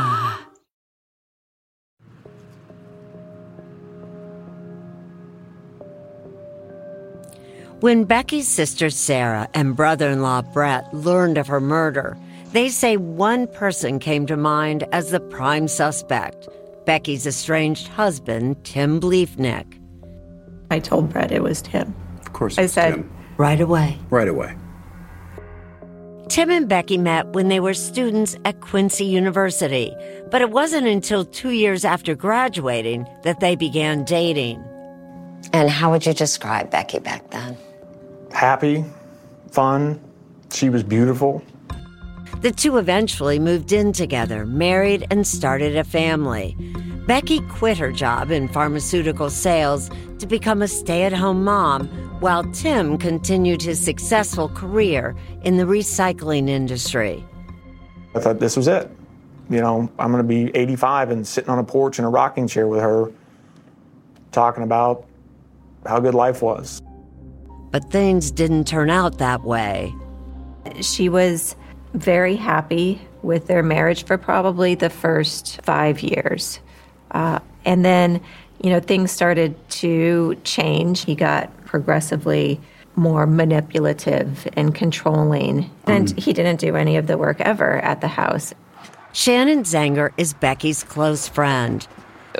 When 7.81 8.03
Becky's 8.03 8.47
sister 8.47 8.91
Sarah 8.91 9.49
and 9.55 9.75
brother 9.75 10.11
in 10.11 10.21
law 10.21 10.43
Brett 10.43 10.93
learned 10.93 11.39
of 11.39 11.47
her 11.47 11.59
murder, 11.59 12.15
they 12.51 12.69
say 12.69 12.95
one 12.95 13.47
person 13.47 13.97
came 13.97 14.27
to 14.27 14.37
mind 14.37 14.83
as 14.91 15.09
the 15.09 15.19
prime 15.19 15.67
suspect 15.67 16.47
Becky's 16.85 17.25
estranged 17.25 17.87
husband, 17.87 18.63
Tim 18.63 18.99
Bliefnick. 19.01 19.81
I 20.69 20.77
told 20.77 21.09
Brett 21.09 21.31
it 21.31 21.41
was 21.41 21.63
Tim. 21.63 21.95
Of 22.19 22.33
course, 22.33 22.59
I 22.59 22.63
it's 22.63 22.73
said, 22.73 22.93
Tim. 22.93 23.11
Right 23.37 23.59
away. 23.59 23.97
right 24.11 24.27
away. 24.27 24.55
Tim 26.29 26.51
and 26.51 26.69
Becky 26.69 26.99
met 26.99 27.33
when 27.33 27.47
they 27.47 27.59
were 27.59 27.73
students 27.73 28.35
at 28.45 28.61
Quincy 28.61 29.05
University, 29.05 29.91
but 30.29 30.43
it 30.43 30.51
wasn't 30.51 30.85
until 30.85 31.25
two 31.25 31.49
years 31.49 31.83
after 31.83 32.13
graduating 32.13 33.07
that 33.23 33.39
they 33.39 33.55
began 33.55 34.03
dating. 34.03 34.63
And 35.51 35.67
how 35.67 35.89
would 35.89 36.05
you 36.05 36.13
describe 36.13 36.69
Becky 36.69 36.99
back 36.99 37.27
then? 37.31 37.57
Happy, 38.33 38.85
fun. 39.51 39.99
She 40.51 40.69
was 40.69 40.83
beautiful. 40.83 41.43
The 42.41 42.51
two 42.51 42.77
eventually 42.77 43.37
moved 43.37 43.71
in 43.71 43.93
together, 43.93 44.45
married, 44.45 45.05
and 45.11 45.27
started 45.27 45.75
a 45.75 45.83
family. 45.83 46.55
Becky 47.05 47.39
quit 47.41 47.77
her 47.77 47.91
job 47.91 48.31
in 48.31 48.47
pharmaceutical 48.47 49.29
sales 49.29 49.89
to 50.19 50.25
become 50.25 50.61
a 50.61 50.67
stay 50.67 51.03
at 51.03 51.13
home 51.13 51.43
mom, 51.43 51.87
while 52.19 52.43
Tim 52.51 52.97
continued 52.97 53.61
his 53.61 53.79
successful 53.83 54.49
career 54.49 55.15
in 55.43 55.57
the 55.57 55.63
recycling 55.63 56.49
industry. 56.49 57.23
I 58.15 58.19
thought 58.19 58.39
this 58.39 58.57
was 58.57 58.67
it. 58.67 58.89
You 59.49 59.61
know, 59.61 59.91
I'm 59.99 60.11
going 60.11 60.23
to 60.23 60.27
be 60.27 60.55
85 60.55 61.11
and 61.11 61.27
sitting 61.27 61.49
on 61.49 61.59
a 61.59 61.63
porch 61.63 61.99
in 61.99 62.05
a 62.05 62.09
rocking 62.09 62.47
chair 62.47 62.67
with 62.67 62.81
her, 62.81 63.11
talking 64.31 64.63
about 64.63 65.05
how 65.85 65.99
good 65.99 66.15
life 66.15 66.41
was. 66.41 66.81
But 67.71 67.89
things 67.89 68.31
didn't 68.31 68.67
turn 68.67 68.89
out 68.89 69.17
that 69.19 69.43
way. 69.43 69.93
She 70.81 71.09
was 71.09 71.55
very 71.93 72.35
happy 72.35 73.01
with 73.21 73.47
their 73.47 73.63
marriage 73.63 74.05
for 74.05 74.17
probably 74.17 74.75
the 74.75 74.89
first 74.89 75.61
five 75.61 76.01
years. 76.01 76.59
Uh, 77.11 77.39
and 77.65 77.85
then, 77.85 78.21
you 78.61 78.69
know, 78.69 78.79
things 78.79 79.11
started 79.11 79.55
to 79.69 80.35
change. 80.43 81.05
He 81.05 81.15
got 81.15 81.49
progressively 81.65 82.59
more 82.95 83.25
manipulative 83.25 84.47
and 84.53 84.75
controlling. 84.75 85.69
And 85.87 86.17
he 86.19 86.33
didn't 86.33 86.59
do 86.59 86.75
any 86.75 86.97
of 86.97 87.07
the 87.07 87.17
work 87.17 87.39
ever 87.41 87.77
at 87.79 88.01
the 88.01 88.07
house. 88.07 88.53
Shannon 89.13 89.63
Zanger 89.63 90.11
is 90.17 90.33
Becky's 90.33 90.83
close 90.83 91.27
friend. 91.27 91.85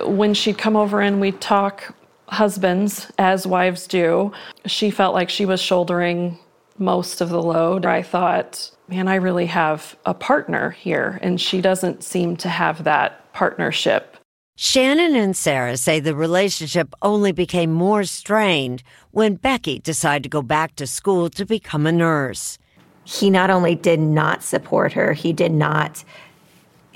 When 0.04 0.34
she'd 0.34 0.58
come 0.58 0.76
over 0.76 1.02
and 1.02 1.20
we'd 1.20 1.42
talk 1.42 1.94
husbands, 2.32 3.12
as 3.18 3.46
wives 3.46 3.86
do, 3.86 4.32
she 4.66 4.90
felt 4.90 5.14
like 5.14 5.30
she 5.30 5.46
was 5.46 5.62
shouldering 5.62 6.40
most 6.78 7.22
of 7.22 7.30
the 7.30 7.42
load. 7.42 7.86
I 7.86 8.02
thought, 8.02 8.72
man, 8.88 9.08
I 9.08 9.16
really 9.16 9.46
have 9.48 9.96
a 10.06 10.14
partner 10.14 10.72
here, 10.72 11.20
and 11.22 11.40
she 11.40 11.62
doesn't 11.62 12.04
seem 12.04 12.38
to 12.38 12.50
have 12.50 12.84
that 12.86 13.32
partnership. 13.34 14.18
Shannon 14.56 15.16
and 15.16 15.36
Sarah 15.36 15.78
say 15.78 16.00
the 16.00 16.16
relationship 16.16 16.94
only 17.02 17.32
became 17.32 17.72
more 17.72 18.04
strained 18.04 18.84
when 19.12 19.36
Becky 19.36 19.80
decided 19.80 20.24
to 20.24 20.30
go 20.30 20.42
back 20.42 20.76
to 20.76 20.88
school 20.88 21.30
to 21.32 21.46
become 21.46 21.86
a 21.86 21.92
nurse. 21.92 22.58
He 23.04 23.30
not 23.30 23.50
only 23.50 23.76
did 23.76 24.00
not 24.00 24.44
support 24.44 24.94
her, 24.94 25.14
he 25.14 25.34
did 25.34 25.52
not 25.52 26.04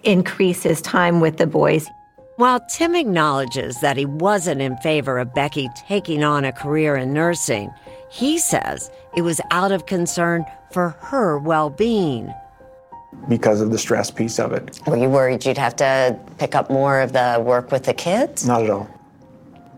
increase 0.04 0.64
his 0.64 0.82
time 0.82 1.20
with 1.20 1.38
the 1.38 1.48
boys. 1.48 1.88
While 2.38 2.60
Tim 2.68 2.96
acknowledges 2.96 3.80
that 3.80 3.96
he 3.96 4.06
wasn't 4.06 4.60
in 4.60 4.76
favor 4.78 5.20
of 5.20 5.34
Becky 5.34 5.70
taking 5.88 6.22
on 6.22 6.44
a 6.44 6.52
career 6.52 6.98
in 6.98 7.14
nursing, 7.14 7.72
he 8.12 8.38
says 8.40 8.92
it 9.16 9.22
was 9.22 9.40
out 9.52 9.72
of 9.72 9.86
concern 9.86 10.44
for 10.72 10.90
her 11.00 11.38
well 11.40 11.70
being. 11.70 12.34
because 13.30 13.62
of 13.62 13.72
the 13.72 13.78
stress 13.78 14.12
piece 14.12 14.38
of 14.38 14.52
it. 14.52 14.82
Were 14.86 14.98
you 14.98 15.10
worried 15.10 15.46
you'd 15.46 15.58
have 15.58 15.78
to 15.78 16.20
pick 16.38 16.54
up 16.54 16.70
more 16.70 17.00
of 17.00 17.14
the 17.14 17.42
work 17.42 17.72
with 17.72 17.86
the 17.86 17.94
kids? 17.94 18.46
Not 18.46 18.64
at 18.64 18.70
all. 18.70 18.90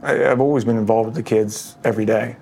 I, 0.02 0.32
I've 0.32 0.41
always 0.41 0.65
been 0.65 0.78
involved 0.78 1.06
with 1.06 1.15
the 1.15 1.22
kids 1.24 1.76
every 1.84 2.06
day. 2.06 2.36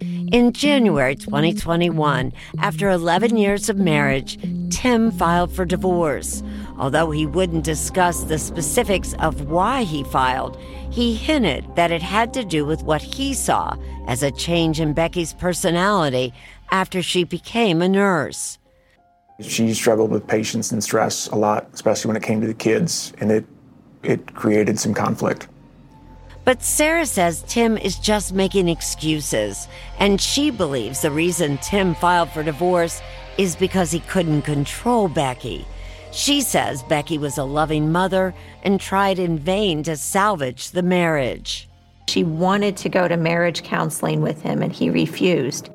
In 0.00 0.52
January 0.52 1.16
2021, 1.16 2.32
after 2.60 2.88
11 2.88 3.36
years 3.36 3.68
of 3.68 3.76
marriage, 3.76 4.38
Tim 4.70 5.10
filed 5.10 5.50
for 5.52 5.64
divorce. 5.64 6.42
Although 6.78 7.10
he 7.10 7.26
wouldn't 7.26 7.64
discuss 7.64 8.22
the 8.22 8.38
specifics 8.38 9.14
of 9.18 9.50
why 9.50 9.82
he 9.84 10.04
filed, 10.04 10.58
he 10.90 11.14
hinted 11.14 11.66
that 11.76 11.92
it 11.92 12.02
had 12.02 12.32
to 12.34 12.44
do 12.44 12.64
with 12.64 12.82
what 12.82 13.02
he 13.02 13.34
saw 13.34 13.76
as 14.06 14.22
a 14.22 14.30
change 14.30 14.80
in 14.80 14.92
Becky's 14.92 15.32
personality 15.34 16.32
after 16.70 17.02
she 17.02 17.24
became 17.24 17.82
a 17.82 17.88
nurse. 17.88 18.58
She 19.40 19.72
struggled 19.74 20.10
with 20.10 20.26
patience 20.26 20.72
and 20.72 20.82
stress 20.82 21.28
a 21.28 21.36
lot, 21.36 21.68
especially 21.72 22.08
when 22.08 22.16
it 22.16 22.22
came 22.22 22.40
to 22.40 22.46
the 22.46 22.54
kids, 22.54 23.12
and 23.18 23.30
it 23.30 23.44
it 24.02 24.34
created 24.34 24.78
some 24.78 24.94
conflict. 24.94 25.48
But 26.44 26.62
Sarah 26.62 27.06
says 27.06 27.44
Tim 27.46 27.78
is 27.78 27.98
just 27.98 28.32
making 28.32 28.68
excuses, 28.68 29.68
and 30.00 30.20
she 30.20 30.50
believes 30.50 31.02
the 31.02 31.10
reason 31.10 31.58
Tim 31.58 31.94
filed 31.94 32.30
for 32.30 32.42
divorce 32.42 33.00
is 33.38 33.54
because 33.54 33.92
he 33.92 34.00
couldn't 34.00 34.42
control 34.42 35.08
Becky. 35.08 35.64
She 36.12 36.42
says 36.42 36.82
Becky 36.82 37.16
was 37.16 37.38
a 37.38 37.44
loving 37.44 37.90
mother 37.90 38.34
and 38.62 38.78
tried 38.78 39.18
in 39.18 39.38
vain 39.38 39.82
to 39.84 39.96
salvage 39.96 40.70
the 40.70 40.82
marriage. 40.82 41.68
She 42.06 42.22
wanted 42.22 42.76
to 42.78 42.90
go 42.90 43.08
to 43.08 43.16
marriage 43.16 43.62
counseling 43.62 44.20
with 44.20 44.42
him, 44.42 44.62
and 44.62 44.70
he 44.70 44.90
refused. 44.90 45.70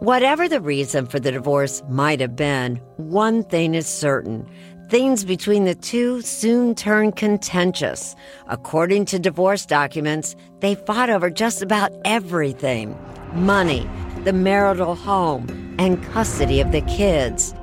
Whatever 0.00 0.48
the 0.48 0.60
reason 0.60 1.06
for 1.06 1.20
the 1.20 1.30
divorce 1.30 1.80
might 1.88 2.18
have 2.18 2.34
been, 2.34 2.76
one 2.96 3.44
thing 3.44 3.76
is 3.76 3.86
certain. 3.86 4.48
Things 4.88 5.24
between 5.24 5.64
the 5.64 5.76
two 5.76 6.22
soon 6.22 6.74
turned 6.74 7.14
contentious. 7.14 8.16
According 8.48 9.04
to 9.06 9.20
divorce 9.20 9.64
documents, 9.64 10.34
they 10.58 10.74
fought 10.74 11.08
over 11.08 11.30
just 11.30 11.62
about 11.62 11.92
everything 12.04 12.98
money, 13.32 13.88
the 14.24 14.32
marital 14.32 14.96
home, 14.96 15.46
and 15.78 16.02
custody 16.06 16.60
of 16.60 16.72
the 16.72 16.82
kids. 16.82 17.54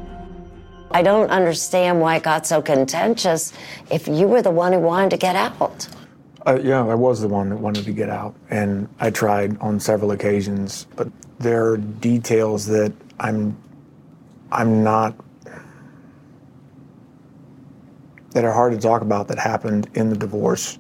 I 0.91 1.02
don't 1.02 1.30
understand 1.30 2.02
why 2.02 2.15
it 2.15 2.23
got 2.23 2.47
so 2.47 2.62
contentious 2.62 3.54
if 3.91 4.08
you 4.08 4.28
were 4.28 4.41
the 4.41 4.52
one 4.52 4.73
who 4.73 4.80
wanted 4.80 5.12
to 5.12 5.17
get 5.17 5.36
out. 5.36 5.88
Uh, 6.47 6.60
yeah, 6.63 6.86
I 6.86 6.95
was 6.95 7.21
the 7.21 7.28
one 7.28 7.49
that 7.49 7.58
wanted 7.58 7.86
to 7.86 7.91
get 7.91 8.10
out, 8.10 8.34
and 8.49 8.88
I 8.99 9.12
tried 9.12 9.58
on 9.60 9.80
several 9.80 10.12
occasions. 10.12 10.88
But 10.95 11.10
there 11.38 11.71
are 11.71 11.78
details 11.78 12.65
that 12.67 12.93
I'm, 13.19 13.56
I'm 14.52 14.84
not. 14.84 15.15
that 18.32 18.45
are 18.45 18.54
hard 18.54 18.71
to 18.71 18.80
talk 18.80 19.02
about 19.02 19.28
that 19.28 19.39
happened 19.39 19.89
in 19.95 20.10
the 20.10 20.15
divorce. 20.15 20.78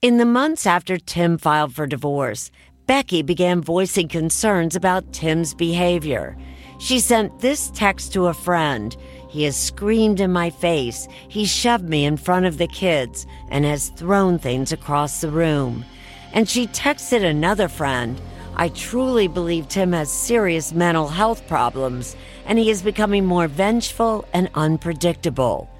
In 0.00 0.16
the 0.16 0.24
months 0.24 0.66
after 0.66 0.96
Tim 0.96 1.36
filed 1.36 1.74
for 1.74 1.86
divorce, 1.86 2.50
Becky 2.86 3.22
began 3.22 3.60
voicing 3.60 4.08
concerns 4.08 4.74
about 4.74 5.12
Tim's 5.12 5.54
behavior. 5.54 6.36
She 6.78 6.98
sent 6.98 7.40
this 7.40 7.70
text 7.74 8.12
to 8.14 8.26
a 8.26 8.34
friend. 8.34 8.96
He 9.32 9.44
has 9.44 9.56
screamed 9.56 10.20
in 10.20 10.30
my 10.30 10.50
face. 10.50 11.08
He 11.26 11.46
shoved 11.46 11.88
me 11.88 12.04
in 12.04 12.18
front 12.18 12.44
of 12.44 12.58
the 12.58 12.66
kids 12.66 13.26
and 13.48 13.64
has 13.64 13.88
thrown 13.88 14.38
things 14.38 14.72
across 14.72 15.22
the 15.22 15.30
room. 15.30 15.86
And 16.34 16.46
she 16.46 16.66
texted 16.66 17.24
another 17.24 17.66
friend. 17.66 18.20
I 18.56 18.68
truly 18.68 19.28
believe 19.28 19.68
Tim 19.68 19.92
has 19.94 20.12
serious 20.12 20.74
mental 20.74 21.08
health 21.08 21.48
problems 21.48 22.14
and 22.44 22.58
he 22.58 22.68
is 22.68 22.82
becoming 22.82 23.24
more 23.24 23.48
vengeful 23.48 24.26
and 24.34 24.50
unpredictable. 24.54 25.70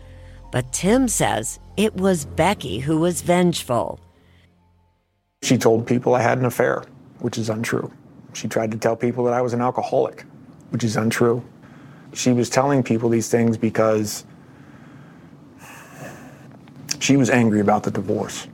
But 0.50 0.72
Tim 0.72 1.06
says 1.06 1.60
it 1.76 1.94
was 1.94 2.24
Becky 2.24 2.78
who 2.78 3.00
was 3.00 3.20
vengeful. 3.20 4.00
She 5.42 5.58
told 5.58 5.86
people 5.86 6.14
I 6.14 6.22
had 6.22 6.38
an 6.38 6.46
affair, 6.46 6.84
which 7.18 7.36
is 7.36 7.50
untrue. 7.50 7.92
She 8.32 8.48
tried 8.48 8.70
to 8.70 8.78
tell 8.78 8.96
people 8.96 9.24
that 9.24 9.34
I 9.34 9.42
was 9.42 9.52
an 9.52 9.60
alcoholic, 9.60 10.24
which 10.70 10.84
is 10.84 10.96
untrue. 10.96 11.44
She 12.12 12.32
was 12.32 12.50
telling 12.50 12.82
people 12.82 13.08
these 13.08 13.28
things 13.28 13.56
because 13.56 14.24
she 17.00 17.16
was 17.16 17.30
angry 17.30 17.60
about 17.60 17.82
the 17.82 17.90
divorce. 17.90 18.46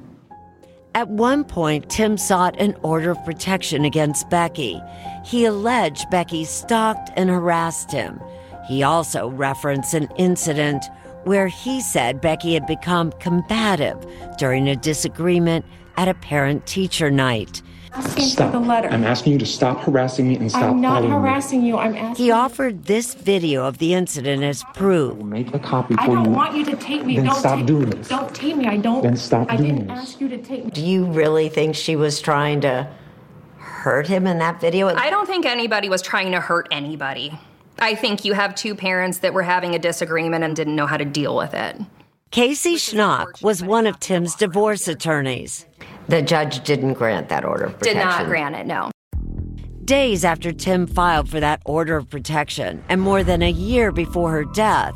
At 0.95 1.09
one 1.09 1.45
point, 1.45 1.91
Tim 1.91 2.17
sought 2.17 2.59
an 2.61 2.75
order 2.83 3.11
of 3.11 3.25
protection 3.25 3.85
against 3.85 4.31
Becky. 4.31 4.81
He 5.25 5.45
alleged 5.45 6.11
Becky 6.11 6.45
stalked 6.45 7.11
and 7.15 7.29
harassed 7.31 7.93
him. 7.93 8.21
He 8.67 8.83
also 8.83 9.29
referenced 9.29 9.95
an 9.95 10.09
incident 10.17 10.85
where 11.25 11.49
he 11.49 11.81
said 11.81 12.21
Becky 12.21 12.55
had 12.55 12.67
become 12.67 13.13
combative 13.13 14.05
during 14.39 14.69
a 14.69 14.77
disagreement 14.77 15.65
at 15.97 16.09
a 16.09 16.15
parent 16.15 16.67
teacher 16.67 17.11
night. 17.11 17.63
Stop. 18.03 18.53
the 18.53 18.59
letter. 18.59 18.89
I'm 18.89 19.05
asking 19.05 19.33
you 19.33 19.39
to 19.39 19.47
stop 19.47 19.81
harassing 19.81 20.29
me 20.29 20.37
and 20.37 20.51
stop 20.51 20.63
I'm 20.65 20.81
not 20.81 21.03
following 21.03 21.11
me. 21.11 21.29
harassing 21.29 21.63
you. 21.63 21.77
I'm 21.79 21.97
asking. 21.97 22.25
He 22.25 22.31
offered 22.31 22.85
this 22.85 23.15
video 23.15 23.65
of 23.65 23.79
the 23.79 23.95
incident 23.95 24.43
as 24.43 24.65
proof. 24.75 25.17
Make 25.19 25.55
a 25.55 25.59
copy 25.59 25.95
for 25.95 26.01
I 26.01 26.07
don't 26.07 26.25
you. 26.27 26.31
want 26.31 26.57
you 26.57 26.65
to 26.67 26.77
take 26.77 27.05
me. 27.05 27.17
Then 27.17 27.27
don't 27.27 27.37
stop 27.37 27.59
take, 27.59 27.67
doing 27.67 27.91
this. 27.91 28.09
Don't 28.09 28.35
take 28.35 28.57
me. 28.57 28.67
I 28.67 28.77
don't. 28.77 29.03
Then 29.03 29.17
stop 29.17 29.51
I 29.51 29.57
doing 29.57 29.77
didn't 29.77 29.89
this. 29.89 29.99
ask 29.99 30.21
you 30.21 30.29
to 30.29 30.39
take 30.39 30.65
me. 30.67 30.71
Do 30.71 30.85
you 30.85 31.07
really 31.07 31.49
think 31.49 31.75
she 31.75 31.97
was 31.97 32.21
trying 32.21 32.61
to 32.63 32.89
hurt 33.59 34.07
him 34.07 34.27
in 34.27 34.39
that 34.39 34.61
video? 34.61 34.89
I 34.89 35.11
don't 35.11 35.27
think 35.27 35.47
anybody 35.47 35.89
was 35.89 36.03
trying 36.03 36.33
to 36.33 36.41
hurt 36.41 36.69
anybody. 36.71 37.39
I 37.81 37.95
think 37.95 38.25
you 38.25 38.33
have 38.33 38.55
two 38.55 38.75
parents 38.75 39.19
that 39.19 39.33
were 39.35 39.43
having 39.45 39.75
a 39.75 39.79
disagreement 39.79 40.45
and 40.45 40.55
didn't 40.57 40.75
know 40.75 40.87
how 40.87 40.97
to 40.97 41.05
deal 41.05 41.37
with 41.37 41.55
it. 41.55 41.77
Casey 42.31 42.75
Schnock 42.75 43.43
was 43.43 43.63
one 43.63 43.87
of 43.87 43.99
Tim's 44.01 44.35
divorce 44.35 44.87
attorneys. 44.89 45.65
The 46.09 46.23
judge 46.23 46.65
didn't 46.65 46.95
grant 46.95 47.29
that 47.29 47.45
order 47.45 47.67
of 47.67 47.79
Did 47.81 47.99
not 47.99 48.27
grant 48.27 48.57
it, 48.57 48.67
no. 48.67 48.91
Days 49.85 50.25
after 50.25 50.53
Tim 50.53 50.87
filed 50.87 51.29
for 51.29 51.39
that 51.41 51.61
order 51.67 51.97
of 51.97 52.09
protection, 52.09 52.83
and 52.89 53.01
more 53.01 53.23
than 53.23 53.43
a 53.43 53.51
year 53.51 53.93
before 53.93 54.31
her 54.31 54.45
death, 54.45 54.95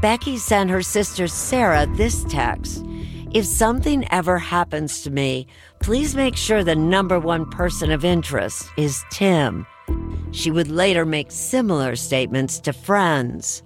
Becky 0.00 0.38
sent 0.38 0.70
her 0.70 0.82
sister 0.82 1.26
Sarah 1.26 1.86
this 1.96 2.24
text 2.24 2.84
If 3.32 3.44
something 3.44 4.06
ever 4.10 4.38
happens 4.38 5.02
to 5.02 5.10
me, 5.10 5.46
please 5.80 6.14
make 6.14 6.36
sure 6.36 6.64
the 6.64 6.74
number 6.74 7.20
one 7.20 7.48
person 7.50 7.90
of 7.90 8.04
interest 8.04 8.68
is 8.78 9.04
Tim. 9.10 9.66
She 10.32 10.50
would 10.50 10.70
later 10.70 11.04
make 11.04 11.30
similar 11.30 11.96
statements 11.96 12.60
to 12.60 12.72
friends. 12.72 13.62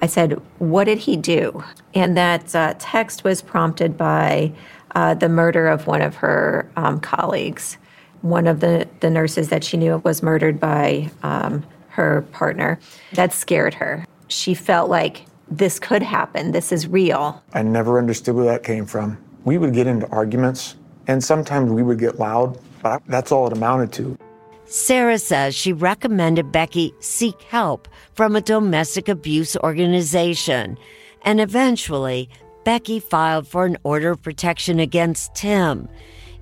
I 0.00 0.06
said, 0.06 0.40
What 0.58 0.84
did 0.84 0.98
he 0.98 1.16
do? 1.16 1.62
And 1.94 2.16
that 2.16 2.54
uh, 2.54 2.74
text 2.78 3.24
was 3.24 3.42
prompted 3.42 3.96
by 3.96 4.52
uh, 4.98 5.14
the 5.14 5.28
murder 5.28 5.68
of 5.68 5.86
one 5.86 6.02
of 6.02 6.16
her 6.16 6.68
um, 6.76 6.98
colleagues. 6.98 7.78
One 8.22 8.48
of 8.48 8.58
the, 8.58 8.88
the 8.98 9.08
nurses 9.08 9.48
that 9.50 9.62
she 9.62 9.76
knew 9.76 9.98
was 9.98 10.24
murdered 10.24 10.58
by 10.58 11.08
um, 11.22 11.64
her 11.90 12.22
partner. 12.32 12.80
That 13.12 13.32
scared 13.32 13.74
her. 13.74 14.04
She 14.26 14.54
felt 14.54 14.90
like 14.90 15.24
this 15.48 15.78
could 15.78 16.02
happen, 16.02 16.50
this 16.50 16.72
is 16.72 16.88
real. 16.88 17.40
I 17.54 17.62
never 17.62 17.96
understood 17.96 18.34
where 18.34 18.46
that 18.46 18.64
came 18.64 18.86
from. 18.86 19.16
We 19.44 19.56
would 19.56 19.72
get 19.72 19.86
into 19.86 20.08
arguments, 20.08 20.74
and 21.06 21.22
sometimes 21.22 21.70
we 21.70 21.84
would 21.84 22.00
get 22.00 22.18
loud, 22.18 22.58
but 22.82 22.94
I- 22.94 22.98
that's 23.06 23.30
all 23.30 23.46
it 23.46 23.52
amounted 23.52 23.92
to. 23.92 24.18
Sarah 24.66 25.18
says 25.18 25.54
she 25.54 25.72
recommended 25.72 26.50
Becky 26.50 26.92
seek 26.98 27.40
help 27.42 27.86
from 28.14 28.34
a 28.34 28.40
domestic 28.40 29.08
abuse 29.08 29.56
organization. 29.58 30.76
And 31.22 31.40
eventually, 31.40 32.28
Becky 32.68 33.00
filed 33.00 33.48
for 33.48 33.64
an 33.64 33.78
order 33.82 34.10
of 34.10 34.20
protection 34.20 34.78
against 34.78 35.34
Tim. 35.34 35.88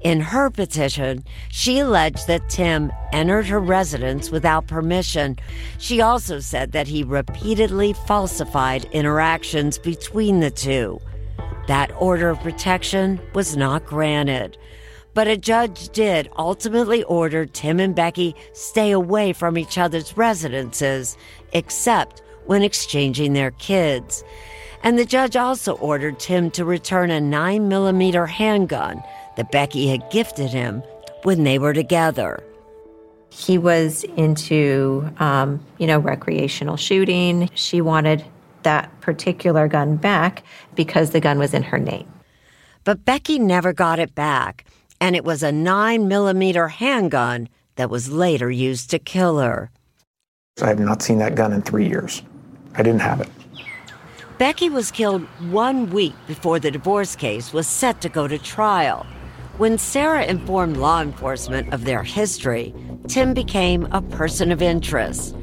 In 0.01 0.19
her 0.19 0.51
petition, 0.51 1.23
she 1.51 1.79
alleged 1.79 2.27
that 2.27 2.49
Tim 2.49 2.91
entered 3.13 3.47
her 3.47 3.61
residence 3.61 4.33
without 4.33 4.67
permission. 4.67 5.39
She 5.79 6.01
also 6.01 6.41
said 6.41 6.73
that 6.73 6.89
he 6.89 7.05
repeatedly 7.05 7.93
falsified 8.09 8.87
interactions 8.87 9.79
between 9.79 10.41
the 10.41 10.51
two. 10.51 11.01
That 11.69 11.93
order 11.97 12.31
of 12.31 12.41
protection 12.41 13.21
was 13.33 13.57
not 13.57 13.87
granted. 13.87 14.59
But 15.15 15.29
a 15.29 15.37
judge 15.37 15.91
did 15.91 16.29
ultimately 16.37 17.05
order 17.05 17.47
Tim 17.47 17.79
and 17.79 17.95
Becky 17.95 18.35
stay 18.53 18.91
away 18.91 19.33
from 19.33 19.57
each 19.57 19.79
other's 19.79 20.17
residences, 20.17 21.17
except 21.53 22.25
when 22.47 22.65
exchanging 22.65 23.33
their 23.33 23.53
kids. 23.53 24.25
And 24.87 24.97
the 24.97 25.05
judge 25.05 25.35
also 25.35 25.73
ordered 25.79 26.21
Tim 26.21 26.49
to 26.53 26.65
return 26.65 27.11
a 27.11 27.19
9mm 27.19 28.29
handgun 28.29 29.03
that 29.37 29.51
Becky 29.51 29.89
had 29.89 30.09
gifted 30.13 30.51
him 30.51 30.81
when 31.25 31.43
they 31.43 31.59
were 31.59 31.73
together. 31.73 32.41
He 33.29 33.59
was 33.59 34.05
into, 34.17 35.11
um, 35.19 35.59
you 35.79 35.89
know, 35.89 35.99
recreational 35.99 36.77
shooting. 36.77 37.51
She 37.57 37.81
wanted 37.81 38.25
that 38.63 38.89
particular 39.01 39.67
gun 39.67 39.97
back 39.97 40.45
because 40.77 41.11
the 41.11 41.19
gun 41.19 41.41
was 41.41 41.53
in 41.53 41.65
her 41.65 41.81
name. 41.81 42.07
But 42.85 43.05
Becky 43.05 43.41
never 43.41 43.73
got 43.73 43.99
it 43.99 44.15
back, 44.15 44.67
and 45.01 45.17
it 45.17 45.25
was 45.25 45.43
a 45.43 45.51
9mm 45.51 46.71
handgun 46.71 47.49
that 47.75 47.91
was 47.91 48.09
later 48.09 48.53
used 48.53 48.91
to 48.91 49.01
kill 49.01 49.41
her. 49.41 49.69
I 50.63 50.69
have 50.69 50.79
not 50.79 51.03
seen 51.03 51.19
that 51.19 51.35
gun 51.35 51.53
in 51.53 51.63
three 51.63 51.89
years. 51.89 52.23
I 52.77 52.85
didn't 52.85 53.01
have 53.01 53.21
it. 53.21 53.29
Becky 54.39 54.69
was 54.69 54.91
killed 54.91 55.23
one 55.51 55.89
week 55.89 56.13
before 56.27 56.59
the 56.59 56.71
divorce 56.71 57.17
case 57.17 57.55
was 57.55 57.67
set 57.67 58.03
to 58.03 58.11
go 58.11 58.29
to 58.29 58.37
trial. 58.37 59.07
When 59.57 59.79
Sarah 59.79 60.27
informed 60.27 60.77
law 60.77 61.01
enforcement 61.01 61.73
of 61.73 61.85
their 61.85 62.03
history, 62.03 62.75
Tim 63.09 63.33
became 63.33 63.89
a 63.93 64.03
person 64.03 64.53
of 64.53 64.61
interest. 64.61 65.35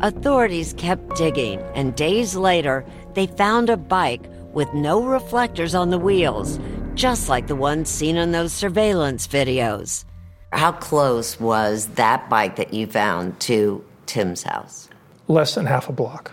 Authorities 0.00 0.74
kept 0.76 1.14
digging, 1.14 1.60
and 1.76 1.94
days 1.94 2.34
later, 2.34 2.84
they 3.14 3.28
found 3.28 3.70
a 3.70 3.76
bike 3.76 4.28
with 4.52 4.74
no 4.74 5.04
reflectors 5.04 5.76
on 5.76 5.90
the 5.90 5.98
wheels, 5.98 6.58
just 6.94 7.28
like 7.28 7.46
the 7.46 7.54
ones 7.54 7.88
seen 7.88 8.16
in 8.16 8.32
those 8.32 8.52
surveillance 8.52 9.28
videos. 9.28 10.04
How 10.52 10.72
close 10.72 11.38
was 11.38 11.86
that 11.94 12.28
bike 12.28 12.56
that 12.56 12.74
you 12.74 12.88
found 12.88 13.38
to 13.42 13.84
Tim's 14.06 14.42
house? 14.42 14.88
Less 15.28 15.54
than 15.54 15.66
half 15.66 15.88
a 15.88 15.92
block. 15.92 16.32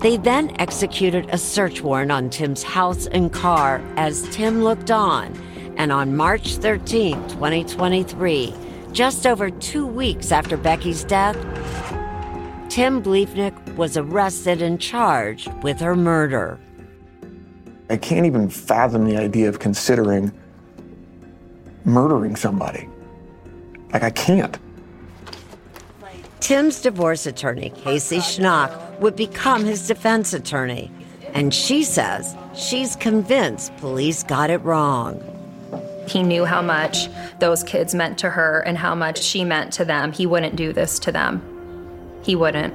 They 0.00 0.16
then 0.16 0.58
executed 0.58 1.28
a 1.30 1.36
search 1.36 1.82
warrant 1.82 2.10
on 2.10 2.30
Tim's 2.30 2.62
house 2.62 3.06
and 3.06 3.30
car 3.30 3.82
as 3.96 4.22
Tim 4.30 4.64
looked 4.64 4.90
on. 4.90 5.38
And 5.76 5.92
on 5.92 6.16
March 6.16 6.56
13, 6.56 7.28
2023, 7.28 8.54
just 8.92 9.26
over 9.26 9.50
two 9.50 9.86
weeks 9.86 10.32
after 10.32 10.56
Becky's 10.56 11.04
death, 11.04 11.36
Tim 12.70 13.02
Bliefnick 13.02 13.76
was 13.76 13.98
arrested 13.98 14.62
and 14.62 14.80
charged 14.80 15.52
with 15.62 15.78
her 15.80 15.94
murder. 15.94 16.58
I 17.90 17.98
can't 17.98 18.24
even 18.24 18.48
fathom 18.48 19.04
the 19.04 19.18
idea 19.18 19.50
of 19.50 19.58
considering 19.58 20.32
murdering 21.84 22.36
somebody. 22.36 22.88
Like, 23.92 24.02
I 24.02 24.10
can't. 24.10 24.58
Tim's 26.50 26.82
divorce 26.82 27.26
attorney, 27.26 27.70
Casey 27.70 28.18
Schnock, 28.18 28.98
would 28.98 29.14
become 29.14 29.64
his 29.64 29.86
defense 29.86 30.32
attorney. 30.32 30.90
And 31.32 31.54
she 31.54 31.84
says 31.84 32.34
she's 32.56 32.96
convinced 32.96 33.76
police 33.76 34.24
got 34.24 34.50
it 34.50 34.58
wrong. 34.64 35.22
He 36.08 36.24
knew 36.24 36.44
how 36.44 36.60
much 36.60 37.08
those 37.38 37.62
kids 37.62 37.94
meant 37.94 38.18
to 38.18 38.30
her 38.30 38.62
and 38.66 38.76
how 38.76 38.96
much 38.96 39.22
she 39.22 39.44
meant 39.44 39.72
to 39.74 39.84
them. 39.84 40.10
He 40.10 40.26
wouldn't 40.26 40.56
do 40.56 40.72
this 40.72 40.98
to 40.98 41.12
them. 41.12 41.40
He 42.24 42.34
wouldn't. 42.34 42.74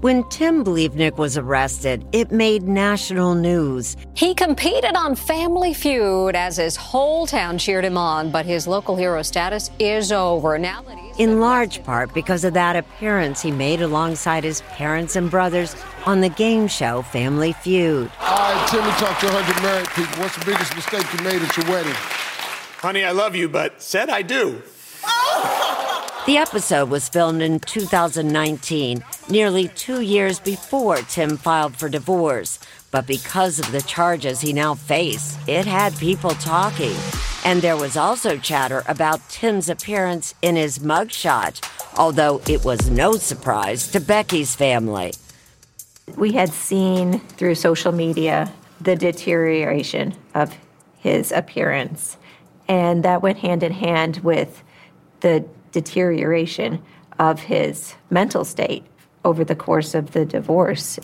When 0.00 0.24
Tim 0.30 0.62
Nick 0.64 1.18
was 1.18 1.36
arrested, 1.36 2.06
it 2.12 2.32
made 2.32 2.62
national 2.62 3.34
news. 3.34 3.98
He 4.14 4.34
competed 4.34 4.96
on 4.96 5.14
Family 5.14 5.74
Feud 5.74 6.34
as 6.34 6.56
his 6.56 6.74
whole 6.74 7.26
town 7.26 7.58
cheered 7.58 7.84
him 7.84 7.98
on, 7.98 8.30
but 8.30 8.46
his 8.46 8.66
local 8.66 8.96
hero 8.96 9.20
status 9.20 9.70
is 9.78 10.10
over. 10.10 10.58
Now 10.58 10.80
that 10.88 10.96
he's 10.96 11.18
in 11.18 11.38
large 11.38 11.84
part 11.84 12.14
because 12.14 12.44
of 12.44 12.54
that 12.54 12.76
appearance 12.76 13.42
he 13.42 13.50
made 13.50 13.82
alongside 13.82 14.42
his 14.42 14.62
parents 14.62 15.16
and 15.16 15.30
brothers 15.30 15.76
on 16.06 16.22
the 16.22 16.30
game 16.30 16.66
show 16.66 17.02
Family 17.02 17.52
Feud. 17.52 18.10
All 18.22 18.38
right, 18.38 18.68
Timmy, 18.70 18.90
talk 18.92 19.20
to 19.20 19.26
100 19.26 19.62
married 19.62 19.88
people. 19.88 20.22
What's 20.22 20.38
the 20.38 20.46
biggest 20.46 20.74
mistake 20.74 21.04
you 21.12 21.22
made 21.22 21.42
at 21.42 21.54
your 21.58 21.66
wedding? 21.66 21.92
Honey, 22.78 23.04
I 23.04 23.10
love 23.10 23.36
you, 23.36 23.50
but 23.50 23.82
said 23.82 24.08
I 24.08 24.22
do. 24.22 24.62
Oh! 25.04 25.69
The 26.26 26.36
episode 26.36 26.90
was 26.90 27.08
filmed 27.08 27.40
in 27.40 27.60
2019, 27.60 29.02
nearly 29.30 29.68
two 29.68 30.02
years 30.02 30.38
before 30.38 30.98
Tim 30.98 31.38
filed 31.38 31.76
for 31.76 31.88
divorce. 31.88 32.58
But 32.90 33.06
because 33.06 33.58
of 33.58 33.72
the 33.72 33.80
charges 33.80 34.42
he 34.42 34.52
now 34.52 34.74
faced, 34.74 35.38
it 35.48 35.64
had 35.64 35.96
people 35.96 36.32
talking. 36.32 36.94
And 37.42 37.62
there 37.62 37.76
was 37.76 37.96
also 37.96 38.36
chatter 38.36 38.84
about 38.86 39.26
Tim's 39.30 39.70
appearance 39.70 40.34
in 40.42 40.56
his 40.56 40.78
mugshot, 40.78 41.66
although 41.96 42.42
it 42.46 42.66
was 42.66 42.90
no 42.90 43.14
surprise 43.14 43.90
to 43.92 43.98
Becky's 43.98 44.54
family. 44.54 45.14
We 46.16 46.32
had 46.32 46.50
seen 46.52 47.20
through 47.20 47.54
social 47.54 47.92
media 47.92 48.52
the 48.78 48.94
deterioration 48.94 50.14
of 50.34 50.54
his 50.98 51.32
appearance, 51.32 52.18
and 52.68 53.04
that 53.04 53.22
went 53.22 53.38
hand 53.38 53.62
in 53.62 53.72
hand 53.72 54.18
with 54.18 54.62
the 55.20 55.46
deterioration 55.72 56.82
of 57.18 57.40
his 57.40 57.94
mental 58.10 58.44
state 58.44 58.84
over 59.24 59.44
the 59.44 59.54
course 59.54 59.94
of 59.94 60.12
the 60.12 60.24
divorce. 60.24 60.98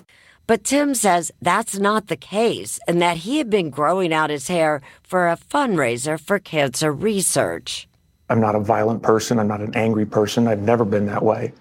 But 0.47 0.65
Tim 0.65 0.95
says 0.95 1.33
that's 1.43 1.79
not 1.79 2.07
the 2.07 2.17
case 2.17 2.79
and 2.87 3.03
that 3.03 3.19
he 3.19 3.39
had 3.39 3.51
been 3.51 3.71
growing 3.71 4.13
out 4.13 4.31
his 4.31 4.49
hair 4.49 4.81
for 5.03 5.29
a 5.29 5.37
fundraiser 5.37 6.21
for 6.21 6.39
cancer 6.39 6.93
research. 6.93 7.89
I'm 8.29 8.41
not 8.41 8.55
a 8.55 8.61
violent 8.61 9.03
person. 9.03 9.39
I'm 9.39 9.49
not 9.49 9.61
an 9.61 9.75
angry 9.75 10.07
person. 10.07 10.47
I've 10.49 10.63
never 10.63 10.85
been 10.85 11.07
that 11.07 11.23
way. 11.23 11.53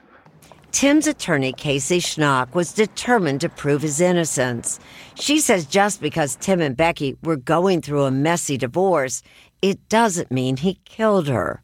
Tim's 0.72 1.08
attorney, 1.08 1.54
Casey 1.54 2.00
Schnock, 2.00 2.54
was 2.54 2.74
determined 2.74 3.42
to 3.42 3.50
prove 3.50 3.82
his 3.82 4.02
innocence. 4.02 4.80
She 5.16 5.40
says 5.40 5.66
just 5.66 6.02
because 6.02 6.36
Tim 6.36 6.60
and 6.60 6.76
Becky 6.76 7.16
were 7.24 7.38
going 7.38 7.82
through 7.82 8.04
a 8.04 8.12
messy 8.12 8.58
divorce, 8.58 9.24
it 9.62 9.88
doesn't 9.88 10.32
mean 10.32 10.58
he 10.58 10.80
killed 10.84 11.28
her. 11.28 11.62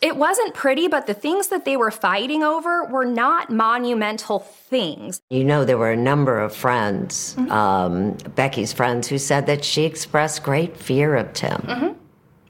It 0.00 0.16
wasn't 0.16 0.54
pretty, 0.54 0.86
but 0.86 1.08
the 1.08 1.14
things 1.14 1.48
that 1.48 1.64
they 1.64 1.76
were 1.76 1.90
fighting 1.90 2.44
over 2.44 2.84
were 2.84 3.04
not 3.04 3.50
monumental 3.50 4.38
things. 4.38 5.20
You 5.30 5.42
know, 5.44 5.64
there 5.64 5.76
were 5.76 5.90
a 5.90 5.96
number 5.96 6.38
of 6.38 6.54
friends, 6.54 7.34
mm-hmm. 7.34 7.50
um, 7.50 8.12
Becky's 8.36 8.72
friends, 8.72 9.08
who 9.08 9.18
said 9.18 9.46
that 9.46 9.64
she 9.64 9.82
expressed 9.84 10.44
great 10.44 10.76
fear 10.76 11.16
of 11.16 11.32
Tim. 11.32 11.60
Mm-hmm. 11.62 11.92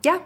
Yeah, 0.03 0.21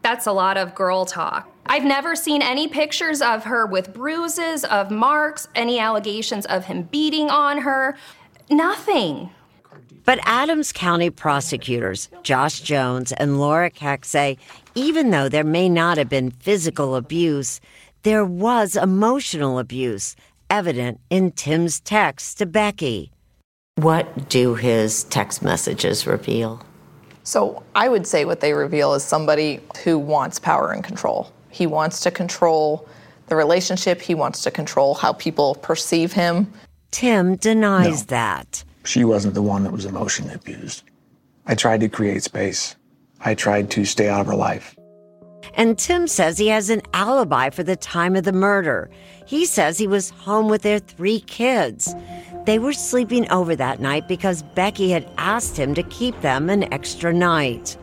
that's 0.00 0.26
a 0.26 0.32
lot 0.32 0.56
of 0.56 0.74
girl 0.74 1.04
talk. 1.04 1.52
I've 1.66 1.84
never 1.84 2.16
seen 2.16 2.40
any 2.40 2.68
pictures 2.68 3.20
of 3.20 3.44
her 3.44 3.66
with 3.66 3.92
bruises, 3.92 4.64
of 4.64 4.90
marks, 4.90 5.48
any 5.54 5.78
allegations 5.78 6.46
of 6.46 6.64
him 6.64 6.84
beating 6.84 7.28
on 7.28 7.58
her. 7.58 7.98
Nothing. 8.50 9.30
But 10.04 10.18
Adams 10.24 10.72
County 10.72 11.10
prosecutors, 11.10 12.08
Josh 12.24 12.60
Jones 12.60 13.12
and 13.12 13.38
Laura 13.38 13.70
Keck, 13.70 14.04
say 14.04 14.36
even 14.74 15.10
though 15.10 15.28
there 15.28 15.44
may 15.44 15.68
not 15.68 15.98
have 15.98 16.08
been 16.08 16.30
physical 16.30 16.96
abuse, 16.96 17.60
there 18.02 18.24
was 18.24 18.76
emotional 18.76 19.58
abuse 19.58 20.16
evident 20.50 21.00
in 21.08 21.32
Tim's 21.32 21.80
text 21.80 22.38
to 22.38 22.46
Becky. 22.46 23.10
What 23.76 24.28
do 24.28 24.54
his 24.54 25.04
text 25.04 25.42
messages 25.42 26.06
reveal? 26.06 26.62
So 27.24 27.62
I 27.74 27.88
would 27.88 28.06
say 28.06 28.24
what 28.24 28.40
they 28.40 28.52
reveal 28.52 28.94
is 28.94 29.02
somebody 29.02 29.60
who 29.82 29.98
wants 29.98 30.38
power 30.38 30.72
and 30.72 30.84
control. 30.84 31.32
He 31.50 31.66
wants 31.66 32.00
to 32.00 32.10
control 32.10 32.88
the 33.28 33.36
relationship, 33.36 34.02
he 34.02 34.14
wants 34.14 34.42
to 34.42 34.50
control 34.50 34.94
how 34.94 35.14
people 35.14 35.54
perceive 35.54 36.12
him. 36.12 36.52
Tim 36.90 37.36
denies 37.36 38.02
no. 38.02 38.16
that. 38.16 38.64
She 38.84 39.04
wasn't 39.04 39.34
the 39.34 39.42
one 39.42 39.62
that 39.64 39.72
was 39.72 39.86
emotionally 39.86 40.34
abused. 40.34 40.82
I 41.46 41.54
tried 41.54 41.80
to 41.80 41.88
create 41.88 42.22
space. 42.24 42.76
I 43.24 43.34
tried 43.34 43.70
to 43.72 43.84
stay 43.84 44.08
out 44.08 44.20
of 44.20 44.26
her 44.26 44.34
life. 44.34 44.74
And 45.54 45.78
Tim 45.78 46.06
says 46.06 46.38
he 46.38 46.48
has 46.48 46.70
an 46.70 46.82
alibi 46.94 47.50
for 47.50 47.62
the 47.62 47.76
time 47.76 48.16
of 48.16 48.24
the 48.24 48.32
murder. 48.32 48.90
He 49.26 49.44
says 49.44 49.78
he 49.78 49.86
was 49.86 50.10
home 50.10 50.48
with 50.48 50.62
their 50.62 50.78
three 50.78 51.20
kids. 51.20 51.94
They 52.46 52.58
were 52.58 52.72
sleeping 52.72 53.30
over 53.30 53.54
that 53.56 53.80
night 53.80 54.08
because 54.08 54.42
Becky 54.42 54.90
had 54.90 55.10
asked 55.18 55.56
him 55.56 55.74
to 55.74 55.82
keep 55.84 56.20
them 56.20 56.50
an 56.50 56.72
extra 56.72 57.12
night. 57.12 57.76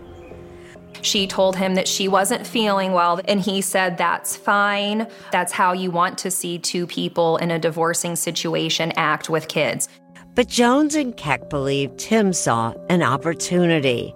She 1.02 1.28
told 1.28 1.56
him 1.56 1.76
that 1.76 1.88
she 1.88 2.08
wasn't 2.10 2.46
feeling 2.46 2.92
well, 2.92 3.22
and 3.26 3.40
he 3.40 3.62
said, 3.62 3.98
That's 3.98 4.36
fine. 4.36 5.08
That's 5.32 5.54
how 5.54 5.72
you 5.72 5.92
want 5.92 6.18
to 6.20 6.32
see 6.32 6.60
two 6.60 6.86
people 6.88 7.38
in 7.38 7.52
a 7.52 7.60
divorcing 7.60 8.16
situation 8.16 8.92
act 8.98 9.30
with 9.30 9.48
kids. 9.48 9.88
But 10.36 10.48
Jones 10.48 10.96
and 10.96 11.16
Keck 11.16 11.50
believe 11.50 11.96
Tim 11.98 12.34
saw 12.34 12.74
an 12.90 13.02
opportunity. 13.02 14.14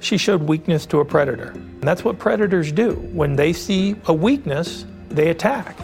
She 0.00 0.16
showed 0.16 0.42
weakness 0.42 0.86
to 0.86 1.00
a 1.00 1.04
predator. 1.04 1.50
And 1.50 1.82
that's 1.82 2.04
what 2.04 2.18
predators 2.18 2.72
do. 2.72 2.92
When 3.12 3.36
they 3.36 3.52
see 3.52 3.96
a 4.06 4.14
weakness, 4.14 4.86
they 5.08 5.28
attack. 5.28 5.76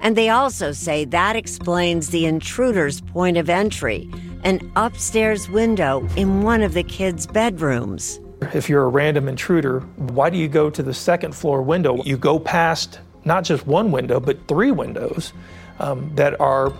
And 0.00 0.16
they 0.16 0.30
also 0.30 0.72
say 0.72 1.04
that 1.06 1.36
explains 1.36 2.08
the 2.08 2.26
intruder's 2.26 3.00
point 3.00 3.36
of 3.36 3.50
entry 3.50 4.10
an 4.42 4.72
upstairs 4.76 5.50
window 5.50 6.08
in 6.16 6.42
one 6.42 6.62
of 6.62 6.72
the 6.72 6.82
kids' 6.82 7.26
bedrooms. 7.26 8.18
If 8.54 8.70
you're 8.70 8.84
a 8.84 8.88
random 8.88 9.28
intruder, 9.28 9.80
why 9.96 10.30
do 10.30 10.38
you 10.38 10.48
go 10.48 10.70
to 10.70 10.82
the 10.82 10.94
second 10.94 11.34
floor 11.34 11.60
window? 11.60 12.02
You 12.04 12.16
go 12.16 12.38
past 12.38 13.00
not 13.26 13.44
just 13.44 13.66
one 13.66 13.92
window, 13.92 14.18
but 14.18 14.48
three 14.48 14.70
windows 14.70 15.34
um, 15.78 16.10
that 16.14 16.40
are 16.40 16.72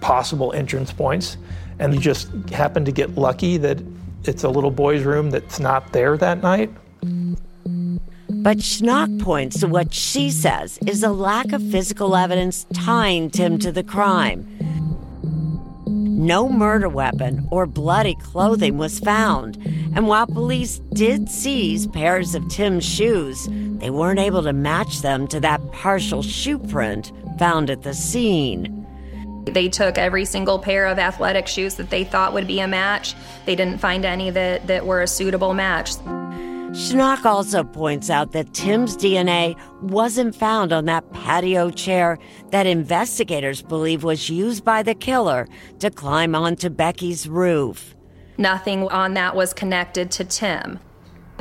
possible 0.00 0.52
entrance 0.52 0.92
points, 0.92 1.36
and 1.80 1.92
you 1.92 2.00
just 2.00 2.28
happen 2.50 2.84
to 2.84 2.92
get 2.92 3.16
lucky 3.16 3.56
that 3.56 3.78
it's 4.24 4.44
a 4.44 4.48
little 4.48 4.70
boy's 4.70 5.04
room 5.04 5.30
that's 5.30 5.60
not 5.60 5.92
there 5.92 6.16
that 6.16 6.42
night. 6.42 6.70
But 8.30 8.58
Schnock 8.58 9.20
points 9.20 9.60
to 9.60 9.66
what 9.66 9.92
she 9.92 10.30
says 10.30 10.78
is 10.86 11.02
a 11.02 11.10
lack 11.10 11.52
of 11.52 11.62
physical 11.70 12.16
evidence 12.16 12.66
tying 12.72 13.30
Tim 13.30 13.58
to 13.58 13.72
the 13.72 13.82
crime. 13.82 14.46
No 15.86 16.48
murder 16.48 16.88
weapon 16.88 17.46
or 17.50 17.66
bloody 17.66 18.16
clothing 18.16 18.76
was 18.76 19.00
found, 19.00 19.56
and 19.94 20.08
while 20.08 20.26
police 20.26 20.80
did 20.92 21.28
seize 21.28 21.86
pairs 21.86 22.34
of 22.34 22.48
Tim's 22.48 22.84
shoes, 22.84 23.48
they 23.50 23.90
weren't 23.90 24.18
able 24.18 24.42
to 24.42 24.52
match 24.52 25.00
them 25.00 25.26
to 25.28 25.40
that 25.40 25.60
partial 25.72 26.22
shoe 26.22 26.58
print 26.58 27.12
found 27.38 27.70
at 27.70 27.82
the 27.82 27.94
scene. 27.94 28.77
They 29.48 29.68
took 29.68 29.98
every 29.98 30.24
single 30.24 30.58
pair 30.58 30.86
of 30.86 30.98
athletic 30.98 31.46
shoes 31.46 31.74
that 31.76 31.90
they 31.90 32.04
thought 32.04 32.32
would 32.32 32.46
be 32.46 32.60
a 32.60 32.68
match. 32.68 33.14
They 33.46 33.56
didn't 33.56 33.78
find 33.78 34.04
any 34.04 34.30
that, 34.30 34.66
that 34.66 34.86
were 34.86 35.02
a 35.02 35.06
suitable 35.06 35.54
match. 35.54 35.92
Schnock 36.72 37.24
also 37.24 37.64
points 37.64 38.10
out 38.10 38.32
that 38.32 38.52
Tim's 38.52 38.94
DNA 38.94 39.58
wasn't 39.80 40.34
found 40.34 40.70
on 40.70 40.84
that 40.84 41.10
patio 41.12 41.70
chair 41.70 42.18
that 42.50 42.66
investigators 42.66 43.62
believe 43.62 44.04
was 44.04 44.28
used 44.28 44.64
by 44.64 44.82
the 44.82 44.94
killer 44.94 45.48
to 45.78 45.90
climb 45.90 46.34
onto 46.34 46.68
Becky's 46.68 47.26
roof. 47.26 47.94
Nothing 48.36 48.86
on 48.88 49.14
that 49.14 49.34
was 49.34 49.54
connected 49.54 50.10
to 50.12 50.24
Tim. 50.24 50.78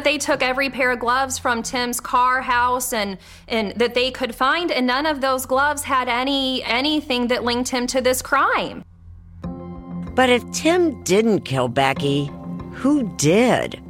They 0.04 0.18
took 0.18 0.44
every 0.44 0.70
pair 0.70 0.92
of 0.92 1.00
gloves 1.00 1.38
from 1.38 1.64
Tim's 1.64 2.00
car, 2.00 2.42
house, 2.42 2.94
and, 2.94 3.18
and 3.48 3.72
that 3.74 3.94
they 3.94 4.12
could 4.12 4.36
find, 4.36 4.72
and 4.72 4.86
none 4.88 5.06
of 5.06 5.22
those 5.22 5.46
gloves 5.46 5.84
had 5.84 6.08
any 6.08 6.64
anything 6.64 7.28
that 7.28 7.44
linked 7.44 7.70
him 7.70 7.88
to 7.88 8.02
this 8.02 8.22
crime. 8.22 8.84
But 10.14 10.30
if 10.30 10.50
Tim 10.52 11.04
didn't 11.04 11.42
kill 11.42 11.68
Becky, 11.68 12.32
who 12.74 13.04
did? 13.18 13.82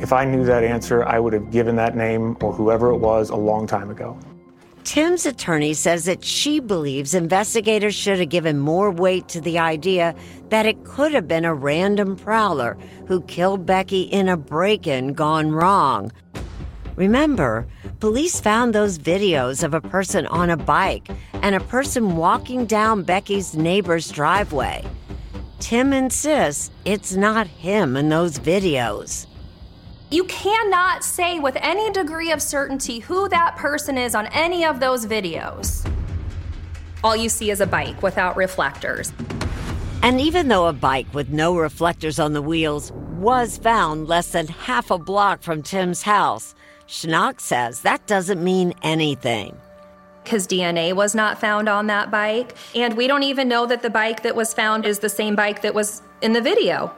If 0.00 0.12
I 0.12 0.24
knew 0.24 0.44
that 0.44 0.64
answer, 0.64 1.04
I 1.04 1.18
would 1.18 1.32
have 1.32 1.50
given 1.50 1.76
that 1.76 1.96
name 1.96 2.36
or 2.42 2.52
whoever 2.52 2.90
it 2.90 2.98
was 2.98 3.30
a 3.30 3.36
long 3.36 3.66
time 3.66 3.90
ago. 3.90 4.18
Tim's 4.86 5.26
attorney 5.26 5.74
says 5.74 6.04
that 6.04 6.24
she 6.24 6.60
believes 6.60 7.12
investigators 7.12 7.92
should 7.92 8.20
have 8.20 8.28
given 8.28 8.60
more 8.60 8.88
weight 8.88 9.26
to 9.30 9.40
the 9.40 9.58
idea 9.58 10.14
that 10.50 10.64
it 10.64 10.84
could 10.84 11.12
have 11.12 11.26
been 11.26 11.44
a 11.44 11.52
random 11.52 12.14
prowler 12.14 12.78
who 13.08 13.20
killed 13.22 13.66
Becky 13.66 14.02
in 14.02 14.28
a 14.28 14.36
break 14.36 14.86
in 14.86 15.12
gone 15.12 15.50
wrong. 15.50 16.12
Remember, 16.94 17.66
police 17.98 18.38
found 18.40 18.72
those 18.72 18.96
videos 18.96 19.64
of 19.64 19.74
a 19.74 19.80
person 19.80 20.24
on 20.28 20.50
a 20.50 20.56
bike 20.56 21.08
and 21.42 21.56
a 21.56 21.60
person 21.60 22.14
walking 22.14 22.64
down 22.64 23.02
Becky's 23.02 23.56
neighbor's 23.56 24.08
driveway. 24.12 24.84
Tim 25.58 25.92
insists 25.92 26.70
it's 26.84 27.12
not 27.12 27.48
him 27.48 27.96
in 27.96 28.08
those 28.08 28.38
videos. 28.38 29.26
You 30.08 30.22
cannot 30.24 31.02
say 31.02 31.40
with 31.40 31.56
any 31.60 31.90
degree 31.90 32.30
of 32.30 32.40
certainty 32.40 33.00
who 33.00 33.28
that 33.28 33.56
person 33.56 33.98
is 33.98 34.14
on 34.14 34.26
any 34.26 34.64
of 34.64 34.78
those 34.78 35.04
videos. 35.04 35.84
All 37.02 37.16
you 37.16 37.28
see 37.28 37.50
is 37.50 37.60
a 37.60 37.66
bike 37.66 38.00
without 38.04 38.36
reflectors. 38.36 39.12
And 40.02 40.20
even 40.20 40.46
though 40.46 40.68
a 40.68 40.72
bike 40.72 41.12
with 41.12 41.30
no 41.30 41.56
reflectors 41.56 42.20
on 42.20 42.34
the 42.34 42.42
wheels 42.42 42.92
was 42.92 43.58
found 43.58 44.06
less 44.06 44.30
than 44.30 44.46
half 44.46 44.92
a 44.92 44.98
block 44.98 45.42
from 45.42 45.64
Tim's 45.64 46.02
house, 46.02 46.54
Schnock 46.86 47.40
says 47.40 47.80
that 47.80 48.06
doesn't 48.06 48.42
mean 48.42 48.74
anything. 48.84 49.56
Because 50.22 50.46
DNA 50.46 50.94
was 50.94 51.16
not 51.16 51.40
found 51.40 51.68
on 51.68 51.88
that 51.88 52.12
bike. 52.12 52.56
And 52.76 52.96
we 52.96 53.08
don't 53.08 53.24
even 53.24 53.48
know 53.48 53.66
that 53.66 53.82
the 53.82 53.90
bike 53.90 54.22
that 54.22 54.36
was 54.36 54.54
found 54.54 54.86
is 54.86 55.00
the 55.00 55.08
same 55.08 55.34
bike 55.34 55.62
that 55.62 55.74
was 55.74 56.02
in 56.22 56.32
the 56.32 56.40
video. 56.40 56.94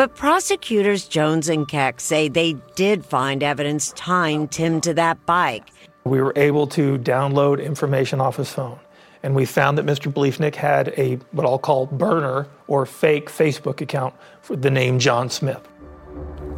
But 0.00 0.16
prosecutors 0.16 1.06
Jones 1.06 1.50
and 1.50 1.68
Keck 1.68 2.00
say 2.00 2.28
they 2.30 2.54
did 2.74 3.04
find 3.04 3.42
evidence 3.42 3.92
tying 3.96 4.48
Tim 4.48 4.80
to 4.80 4.94
that 4.94 5.26
bike. 5.26 5.68
We 6.04 6.22
were 6.22 6.32
able 6.36 6.66
to 6.68 6.96
download 6.96 7.62
information 7.62 8.18
off 8.18 8.36
his 8.36 8.50
phone. 8.50 8.80
And 9.22 9.34
we 9.34 9.44
found 9.44 9.76
that 9.76 9.84
Mr. 9.84 10.10
Bliefnick 10.10 10.54
had 10.54 10.94
a 10.96 11.16
what 11.32 11.44
I'll 11.44 11.58
call 11.58 11.84
burner 11.84 12.48
or 12.66 12.86
fake 12.86 13.28
Facebook 13.28 13.82
account 13.82 14.14
for 14.40 14.56
the 14.56 14.70
name 14.70 14.98
John 14.98 15.28
Smith. 15.28 15.68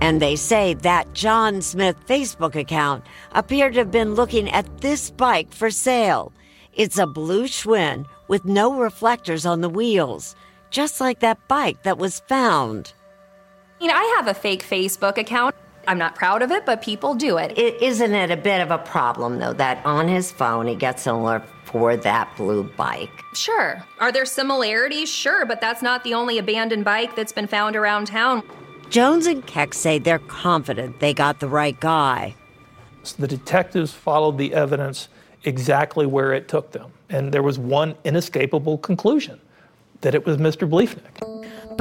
And 0.01 0.23
they 0.23 0.37
say 0.37 0.75
that 0.75 1.13
John 1.13 1.63
Smith 1.63 1.97
Facebook 2.07 2.55
account 2.55 3.05
appeared 3.33 3.73
to 3.73 3.81
have 3.81 3.91
been 3.91 4.15
looking 4.15 4.49
at 4.53 4.83
this 4.83 5.11
bike 5.11 5.53
for 5.53 5.69
sale. 5.69 6.33
It's 6.75 6.97
a 6.97 7.09
blue 7.09 7.49
Schwinn 7.49 8.07
with 8.29 8.45
no 8.45 8.79
reflectors 8.79 9.45
on 9.45 9.63
the 9.63 9.69
wheels, 9.69 10.37
just 10.71 11.01
like 11.01 11.19
that 11.19 11.49
bike 11.49 11.83
that 11.83 11.99
was 11.99 12.21
found. 12.29 12.93
I 13.83 13.85
mean, 13.85 13.97
I 13.97 14.15
have 14.17 14.29
a 14.29 14.35
fake 14.35 14.63
Facebook 14.63 15.19
account. 15.19 15.57
I'm 15.89 15.99
not 15.99 16.15
proud 16.15 16.43
of 16.43 16.53
it, 16.53 16.65
but 16.65 16.83
people 16.83 17.15
do 17.17 17.37
it. 17.37 17.59
it 17.59 17.83
isn't 17.83 18.15
it 18.15 18.31
a 18.31 18.37
bit 18.37 18.61
of 18.61 18.71
a 18.71 18.79
problem, 18.79 19.41
though, 19.41 19.55
that 19.55 19.85
on 19.85 20.07
his 20.07 20.31
phone 20.31 20.69
he 20.69 20.77
gets 20.77 21.05
an 21.09 21.17
alert 21.17 21.43
for 21.65 21.97
that 21.97 22.31
blue 22.37 22.63
bike? 22.63 23.11
Sure. 23.35 23.85
Are 23.99 24.13
there 24.13 24.25
similarities? 24.25 25.09
Sure, 25.09 25.45
but 25.45 25.61
that's 25.61 25.83
not 25.83 26.05
the 26.05 26.15
only 26.15 26.39
abandoned 26.39 26.85
bike 26.85 27.17
that's 27.17 27.33
been 27.33 27.49
found 27.49 27.75
around 27.75 28.07
town. 28.07 28.45
Jones 28.89 29.27
and 29.27 29.45
Keck 29.49 29.75
say 29.75 29.99
they're 29.99 30.21
confident 30.21 31.01
they 31.01 31.13
got 31.13 31.41
the 31.41 31.49
right 31.49 31.81
guy. 31.81 32.37
The 33.19 33.27
detectives 33.27 33.93
followed 33.93 34.39
the 34.39 34.55
evidence 34.55 35.09
exactly 35.43 36.07
where 36.07 36.33
it 36.33 36.47
took 36.47 36.71
them. 36.71 36.93
And 37.11 37.33
there 37.33 37.43
was 37.43 37.59
one 37.59 37.97
inescapable 38.05 38.79
conclusion 38.79 39.41
that 40.03 40.15
it 40.15 40.25
was 40.25 40.37
Mr. 40.37 40.71
Bliefnick. 40.71 41.32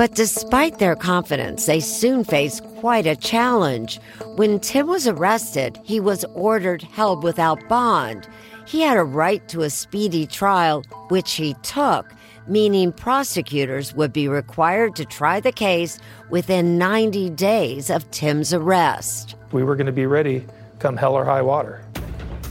But 0.01 0.15
despite 0.15 0.79
their 0.79 0.95
confidence, 0.95 1.67
they 1.67 1.79
soon 1.79 2.23
faced 2.23 2.63
quite 2.79 3.05
a 3.05 3.15
challenge. 3.15 3.99
When 4.35 4.59
Tim 4.59 4.87
was 4.87 5.07
arrested, 5.07 5.79
he 5.83 5.99
was 5.99 6.25
ordered 6.33 6.81
held 6.81 7.23
without 7.23 7.59
bond. 7.69 8.27
He 8.65 8.81
had 8.81 8.97
a 8.97 9.03
right 9.03 9.47
to 9.49 9.61
a 9.61 9.69
speedy 9.69 10.25
trial, 10.25 10.83
which 11.09 11.33
he 11.33 11.53
took, 11.61 12.11
meaning 12.47 12.91
prosecutors 12.91 13.93
would 13.93 14.11
be 14.11 14.27
required 14.27 14.95
to 14.95 15.05
try 15.05 15.39
the 15.39 15.51
case 15.51 15.99
within 16.31 16.79
90 16.79 17.29
days 17.29 17.91
of 17.91 18.09
Tim's 18.09 18.55
arrest. 18.55 19.35
We 19.51 19.63
were 19.63 19.75
going 19.75 19.85
to 19.85 19.91
be 19.91 20.07
ready 20.07 20.47
come 20.79 20.97
hell 20.97 21.13
or 21.13 21.25
high 21.25 21.43
water. 21.43 21.85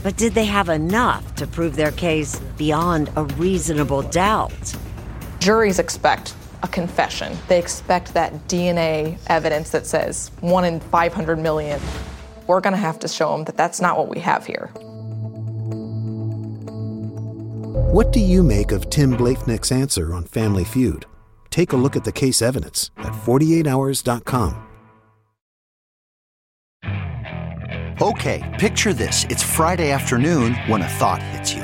But 0.03 0.15
did 0.15 0.35
they 0.35 0.45
have 0.45 0.69
enough 0.69 1.35
to 1.35 1.47
prove 1.47 1.75
their 1.75 1.91
case 1.91 2.39
beyond 2.55 3.11
a 3.17 3.25
reasonable 3.25 4.03
doubt? 4.03 4.73
Juries 5.41 5.79
expect 5.79 6.33
a 6.63 6.67
confession. 6.67 7.37
They 7.47 7.59
expect 7.59 8.13
that 8.13 8.33
DNA 8.47 9.17
evidence 9.27 9.71
that 9.71 9.85
says 9.85 10.31
one 10.41 10.65
in 10.65 10.79
500 10.79 11.39
million. 11.39 11.79
We're 12.47 12.61
going 12.61 12.73
to 12.73 12.79
have 12.79 12.99
to 12.99 13.07
show 13.07 13.31
them 13.31 13.45
that 13.45 13.57
that's 13.57 13.81
not 13.81 13.97
what 13.97 14.09
we 14.09 14.19
have 14.19 14.45
here. 14.45 14.71
What 17.91 18.11
do 18.13 18.19
you 18.19 18.43
make 18.43 18.71
of 18.71 18.89
Tim 18.89 19.17
Bliefnick's 19.17 19.71
answer 19.71 20.13
on 20.13 20.25
Family 20.25 20.63
Feud? 20.63 21.05
Take 21.49 21.73
a 21.73 21.77
look 21.77 21.95
at 21.95 22.03
the 22.03 22.11
case 22.11 22.41
evidence 22.41 22.89
at 22.97 23.13
48hours.com. 23.13 24.67
Okay, 28.01 28.57
picture 28.59 28.93
this. 28.93 29.25
It's 29.29 29.43
Friday 29.43 29.91
afternoon 29.91 30.55
when 30.65 30.81
a 30.81 30.87
thought 30.87 31.21
hits 31.21 31.53
you. 31.53 31.63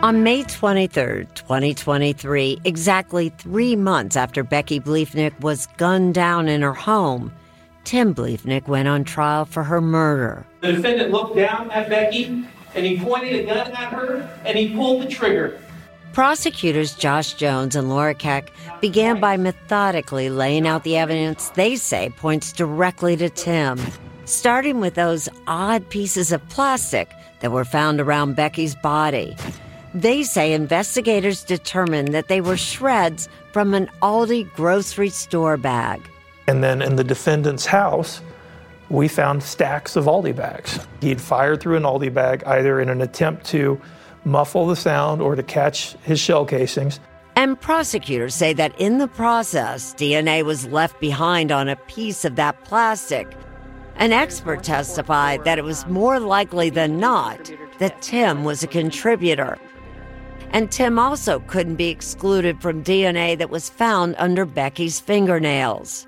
On 0.00 0.22
May 0.22 0.44
23, 0.44 1.26
2023, 1.34 2.60
exactly 2.64 3.30
three 3.30 3.74
months 3.74 4.14
after 4.14 4.44
Becky 4.44 4.78
Bliefnick 4.78 5.40
was 5.40 5.66
gunned 5.76 6.14
down 6.14 6.46
in 6.46 6.62
her 6.62 6.72
home, 6.72 7.32
Tim 7.82 8.14
Bliefnick 8.14 8.68
went 8.68 8.86
on 8.86 9.02
trial 9.02 9.44
for 9.44 9.64
her 9.64 9.80
murder. 9.80 10.46
The 10.60 10.74
defendant 10.74 11.10
looked 11.10 11.34
down 11.34 11.72
at 11.72 11.88
Becky 11.88 12.26
and 12.76 12.86
he 12.86 13.00
pointed 13.00 13.40
a 13.40 13.44
gun 13.44 13.72
at 13.72 13.92
her 13.92 14.18
and 14.44 14.56
he 14.56 14.72
pulled 14.72 15.02
the 15.02 15.08
trigger. 15.08 15.60
Prosecutors 16.12 16.94
Josh 16.94 17.34
Jones 17.34 17.74
and 17.74 17.88
Laura 17.88 18.14
Keck 18.14 18.52
began 18.80 19.18
by 19.18 19.36
methodically 19.36 20.30
laying 20.30 20.64
out 20.64 20.84
the 20.84 20.96
evidence 20.96 21.48
they 21.50 21.74
say 21.74 22.10
points 22.10 22.52
directly 22.52 23.16
to 23.16 23.28
Tim, 23.28 23.80
starting 24.26 24.78
with 24.78 24.94
those 24.94 25.28
odd 25.48 25.90
pieces 25.90 26.30
of 26.30 26.48
plastic 26.50 27.10
that 27.40 27.50
were 27.50 27.64
found 27.64 28.00
around 28.00 28.36
Becky's 28.36 28.76
body. 28.76 29.36
They 29.94 30.22
say 30.22 30.52
investigators 30.52 31.44
determined 31.44 32.08
that 32.14 32.28
they 32.28 32.40
were 32.40 32.56
shreds 32.56 33.28
from 33.52 33.74
an 33.74 33.90
Aldi 34.02 34.52
grocery 34.54 35.08
store 35.08 35.56
bag. 35.56 36.08
And 36.46 36.62
then 36.62 36.82
in 36.82 36.96
the 36.96 37.04
defendant's 37.04 37.66
house, 37.66 38.20
we 38.90 39.08
found 39.08 39.42
stacks 39.42 39.96
of 39.96 40.04
Aldi 40.04 40.36
bags. 40.36 40.86
He'd 41.00 41.20
fired 41.20 41.60
through 41.60 41.76
an 41.76 41.82
Aldi 41.82 42.12
bag 42.12 42.42
either 42.44 42.80
in 42.80 42.88
an 42.88 43.00
attempt 43.00 43.46
to 43.46 43.80
muffle 44.24 44.66
the 44.66 44.76
sound 44.76 45.22
or 45.22 45.34
to 45.34 45.42
catch 45.42 45.92
his 46.02 46.20
shell 46.20 46.44
casings. 46.44 47.00
And 47.36 47.58
prosecutors 47.60 48.34
say 48.34 48.52
that 48.54 48.78
in 48.80 48.98
the 48.98 49.08
process, 49.08 49.94
DNA 49.94 50.44
was 50.44 50.66
left 50.66 51.00
behind 51.00 51.52
on 51.52 51.68
a 51.68 51.76
piece 51.76 52.24
of 52.24 52.36
that 52.36 52.64
plastic. 52.64 53.28
An 53.96 54.12
expert 54.12 54.62
testified 54.62 55.44
that 55.44 55.58
it 55.58 55.64
was 55.64 55.86
more 55.86 56.20
likely 56.20 56.70
than 56.70 56.98
not 56.98 57.50
that 57.78 58.02
Tim 58.02 58.44
was 58.44 58.62
a 58.62 58.66
contributor. 58.66 59.58
And 60.52 60.70
Tim 60.70 60.98
also 60.98 61.40
couldn't 61.40 61.76
be 61.76 61.88
excluded 61.88 62.60
from 62.60 62.82
DNA 62.82 63.36
that 63.38 63.50
was 63.50 63.68
found 63.68 64.14
under 64.18 64.44
Becky's 64.44 64.98
fingernails. 65.00 66.06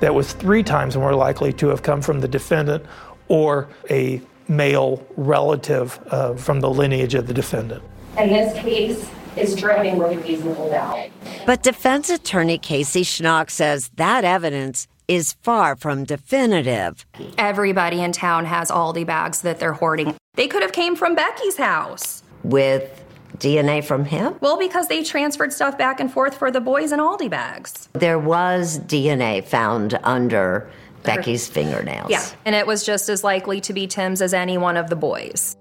That 0.00 0.14
was 0.14 0.32
three 0.32 0.62
times 0.62 0.96
more 0.96 1.14
likely 1.14 1.52
to 1.54 1.68
have 1.68 1.82
come 1.82 2.02
from 2.02 2.20
the 2.20 2.28
defendant 2.28 2.84
or 3.28 3.68
a 3.90 4.20
male 4.48 5.04
relative 5.16 5.98
uh, 6.10 6.34
from 6.34 6.60
the 6.60 6.70
lineage 6.70 7.14
of 7.14 7.26
the 7.26 7.34
defendant. 7.34 7.82
And 8.16 8.30
this 8.30 8.52
case 8.58 9.10
is 9.36 9.54
driving 9.56 9.98
with 9.98 10.22
reasonable 10.24 10.70
doubt. 10.70 11.08
But 11.44 11.62
defense 11.62 12.08
attorney 12.08 12.58
Casey 12.58 13.02
Schnock 13.02 13.50
says 13.50 13.90
that 13.96 14.24
evidence 14.24 14.86
is 15.08 15.34
far 15.42 15.76
from 15.76 16.04
definitive. 16.04 17.06
Everybody 17.38 18.02
in 18.02 18.12
town 18.12 18.44
has 18.44 18.70
Aldi 18.70 19.06
bags 19.06 19.42
that 19.42 19.60
they're 19.60 19.72
hoarding. 19.72 20.14
They 20.34 20.48
could 20.48 20.62
have 20.62 20.72
came 20.72 20.96
from 20.96 21.14
Becky's 21.14 21.56
house. 21.56 22.22
With 22.42 23.04
DNA 23.38 23.84
from 23.84 24.04
him? 24.04 24.36
Well, 24.40 24.58
because 24.58 24.88
they 24.88 25.02
transferred 25.02 25.52
stuff 25.52 25.76
back 25.76 26.00
and 26.00 26.12
forth 26.12 26.36
for 26.36 26.50
the 26.50 26.60
boys 26.60 26.92
in 26.92 27.00
Aldi 27.00 27.30
bags. 27.30 27.88
There 27.92 28.18
was 28.18 28.78
DNA 28.80 29.44
found 29.44 29.98
under 30.02 30.70
Becky's 31.02 31.48
fingernails. 31.48 32.10
Yeah, 32.10 32.24
and 32.44 32.54
it 32.54 32.66
was 32.66 32.84
just 32.84 33.08
as 33.08 33.22
likely 33.22 33.60
to 33.62 33.72
be 33.72 33.86
Tim's 33.86 34.20
as 34.20 34.34
any 34.34 34.58
one 34.58 34.76
of 34.76 34.90
the 34.90 34.96
boys. 34.96 35.56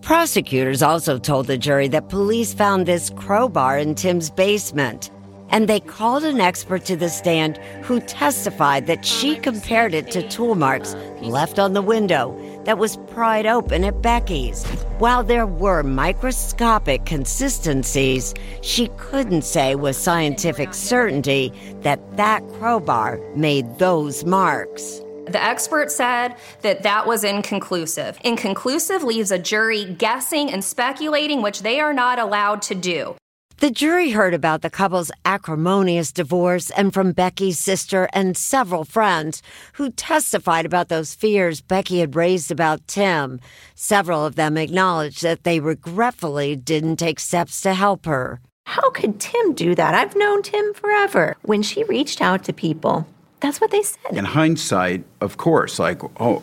Prosecutors 0.00 0.82
also 0.82 1.18
told 1.18 1.46
the 1.46 1.58
jury 1.58 1.88
that 1.88 2.08
police 2.08 2.54
found 2.54 2.86
this 2.86 3.10
crowbar 3.10 3.78
in 3.78 3.94
Tim's 3.94 4.30
basement. 4.30 5.10
And 5.50 5.66
they 5.66 5.80
called 5.80 6.24
an 6.24 6.40
expert 6.40 6.84
to 6.86 6.96
the 6.96 7.08
stand 7.08 7.56
who 7.82 8.00
testified 8.00 8.86
that 8.86 9.04
she 9.04 9.36
compared 9.36 9.94
it 9.94 10.10
to 10.10 10.26
tool 10.28 10.54
marks 10.54 10.94
left 11.22 11.58
on 11.58 11.72
the 11.72 11.82
window 11.82 12.38
that 12.68 12.76
was 12.76 12.98
pried 13.14 13.46
open 13.46 13.82
at 13.82 14.02
Becky's. 14.02 14.62
While 14.98 15.24
there 15.24 15.46
were 15.46 15.82
microscopic 15.82 17.06
consistencies, 17.06 18.34
she 18.60 18.88
couldn't 18.98 19.44
say 19.44 19.74
with 19.74 19.96
scientific 19.96 20.74
certainty 20.74 21.50
that 21.80 21.98
that 22.18 22.46
crowbar 22.58 23.20
made 23.34 23.78
those 23.78 24.26
marks. 24.26 25.00
The 25.28 25.42
expert 25.42 25.90
said 25.90 26.34
that 26.60 26.82
that 26.82 27.06
was 27.06 27.24
inconclusive. 27.24 28.18
Inconclusive 28.22 29.02
leaves 29.02 29.30
a 29.30 29.38
jury 29.38 29.86
guessing 29.86 30.50
and 30.50 30.62
speculating, 30.62 31.40
which 31.40 31.62
they 31.62 31.80
are 31.80 31.94
not 31.94 32.18
allowed 32.18 32.60
to 32.62 32.74
do. 32.74 33.16
The 33.60 33.72
jury 33.72 34.10
heard 34.10 34.34
about 34.34 34.62
the 34.62 34.70
couple's 34.70 35.10
acrimonious 35.24 36.12
divorce 36.12 36.70
and 36.70 36.94
from 36.94 37.10
Becky's 37.10 37.58
sister 37.58 38.08
and 38.12 38.36
several 38.36 38.84
friends 38.84 39.42
who 39.72 39.90
testified 39.90 40.64
about 40.64 40.88
those 40.88 41.12
fears 41.12 41.60
Becky 41.60 41.98
had 41.98 42.14
raised 42.14 42.52
about 42.52 42.86
Tim. 42.86 43.40
Several 43.74 44.24
of 44.24 44.36
them 44.36 44.56
acknowledged 44.56 45.22
that 45.24 45.42
they 45.42 45.58
regretfully 45.58 46.54
didn't 46.54 46.98
take 46.98 47.18
steps 47.18 47.60
to 47.62 47.74
help 47.74 48.06
her. 48.06 48.38
How 48.64 48.90
could 48.90 49.18
Tim 49.18 49.54
do 49.54 49.74
that? 49.74 49.92
I've 49.92 50.14
known 50.14 50.44
Tim 50.44 50.72
forever. 50.72 51.36
When 51.42 51.64
she 51.64 51.82
reached 51.82 52.20
out 52.20 52.44
to 52.44 52.52
people, 52.52 53.08
that's 53.40 53.60
what 53.60 53.72
they 53.72 53.82
said. 53.82 54.12
In 54.16 54.24
hindsight, 54.24 55.02
of 55.20 55.36
course, 55.36 55.80
like, 55.80 56.00
oh, 56.20 56.38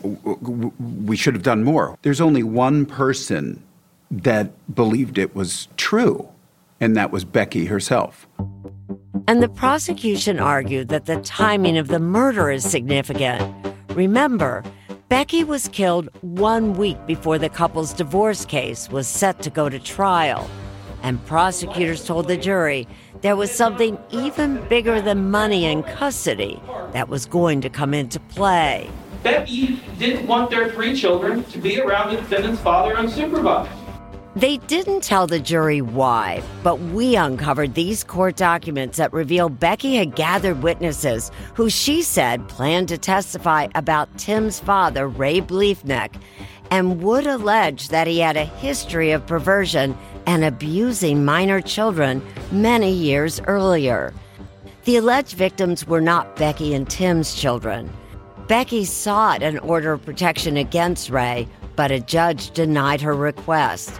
we 1.06 1.16
should 1.16 1.32
have 1.32 1.42
done 1.42 1.64
more. 1.64 1.96
There's 2.02 2.20
only 2.20 2.42
one 2.42 2.84
person 2.84 3.62
that 4.10 4.50
believed 4.74 5.16
it 5.16 5.34
was 5.34 5.68
true 5.78 6.28
and 6.80 6.96
that 6.96 7.10
was 7.10 7.24
Becky 7.24 7.66
herself. 7.66 8.26
And 9.28 9.42
the 9.42 9.48
prosecution 9.48 10.38
argued 10.38 10.88
that 10.88 11.06
the 11.06 11.20
timing 11.22 11.76
of 11.78 11.88
the 11.88 11.98
murder 11.98 12.50
is 12.50 12.68
significant. 12.68 13.42
Remember, 13.90 14.62
Becky 15.08 15.44
was 15.44 15.68
killed 15.68 16.08
one 16.22 16.74
week 16.74 16.98
before 17.06 17.38
the 17.38 17.48
couple's 17.48 17.92
divorce 17.92 18.44
case 18.44 18.88
was 18.90 19.08
set 19.08 19.42
to 19.42 19.50
go 19.50 19.68
to 19.68 19.78
trial. 19.78 20.48
And 21.02 21.24
prosecutors 21.26 22.04
told 22.04 22.28
the 22.28 22.36
jury 22.36 22.86
there 23.20 23.36
was 23.36 23.50
something 23.50 23.98
even 24.10 24.66
bigger 24.68 25.00
than 25.00 25.30
money 25.30 25.64
and 25.64 25.84
custody 25.86 26.60
that 26.92 27.08
was 27.08 27.26
going 27.26 27.60
to 27.62 27.70
come 27.70 27.94
into 27.94 28.20
play. 28.20 28.90
Becky 29.22 29.80
didn't 29.98 30.26
want 30.26 30.50
their 30.50 30.70
three 30.70 30.94
children 30.94 31.42
to 31.44 31.58
be 31.58 31.80
around 31.80 32.10
the 32.10 32.16
defendant's 32.16 32.60
father 32.60 32.94
unsupervised. 32.94 33.85
They 34.36 34.58
didn't 34.58 35.00
tell 35.00 35.26
the 35.26 35.40
jury 35.40 35.80
why, 35.80 36.42
but 36.62 36.78
we 36.78 37.16
uncovered 37.16 37.72
these 37.72 38.04
court 38.04 38.36
documents 38.36 38.98
that 38.98 39.14
reveal 39.14 39.48
Becky 39.48 39.96
had 39.96 40.14
gathered 40.14 40.62
witnesses 40.62 41.30
who 41.54 41.70
she 41.70 42.02
said 42.02 42.46
planned 42.46 42.88
to 42.88 42.98
testify 42.98 43.68
about 43.74 44.18
Tim's 44.18 44.60
father, 44.60 45.08
Ray 45.08 45.40
Bliefnick, 45.40 46.20
and 46.70 47.02
would 47.02 47.26
allege 47.26 47.88
that 47.88 48.06
he 48.06 48.18
had 48.18 48.36
a 48.36 48.44
history 48.44 49.10
of 49.12 49.26
perversion 49.26 49.96
and 50.26 50.44
abusing 50.44 51.24
minor 51.24 51.62
children 51.62 52.20
many 52.52 52.92
years 52.92 53.40
earlier. 53.46 54.12
The 54.84 54.98
alleged 54.98 55.34
victims 55.34 55.86
were 55.86 56.02
not 56.02 56.36
Becky 56.36 56.74
and 56.74 56.86
Tim's 56.90 57.34
children. 57.34 57.90
Becky 58.48 58.84
sought 58.84 59.42
an 59.42 59.58
order 59.60 59.92
of 59.92 60.04
protection 60.04 60.58
against 60.58 61.08
Ray, 61.08 61.48
but 61.74 61.90
a 61.90 62.00
judge 62.00 62.50
denied 62.50 63.00
her 63.00 63.14
request. 63.14 63.98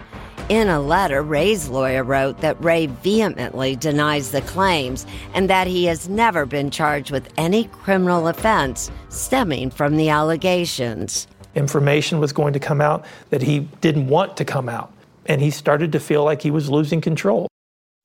In 0.49 0.69
a 0.69 0.79
letter, 0.79 1.21
Ray's 1.23 1.67
lawyer 1.67 2.05
wrote 2.05 2.39
that 2.39 2.63
Ray 2.63 2.85
vehemently 2.85 3.75
denies 3.75 4.31
the 4.31 4.39
claims 4.39 5.05
and 5.33 5.49
that 5.49 5.67
he 5.67 5.83
has 5.85 6.07
never 6.07 6.45
been 6.45 6.71
charged 6.71 7.11
with 7.11 7.27
any 7.35 7.65
criminal 7.65 8.29
offense 8.29 8.89
stemming 9.09 9.71
from 9.71 9.97
the 9.97 10.07
allegations. 10.07 11.27
Information 11.53 12.21
was 12.21 12.31
going 12.31 12.53
to 12.53 12.61
come 12.61 12.79
out 12.79 13.03
that 13.29 13.41
he 13.41 13.67
didn't 13.81 14.07
want 14.07 14.37
to 14.37 14.45
come 14.45 14.69
out, 14.69 14.93
and 15.25 15.41
he 15.41 15.51
started 15.51 15.91
to 15.91 15.99
feel 15.99 16.23
like 16.23 16.41
he 16.41 16.51
was 16.51 16.69
losing 16.69 17.01
control. 17.01 17.49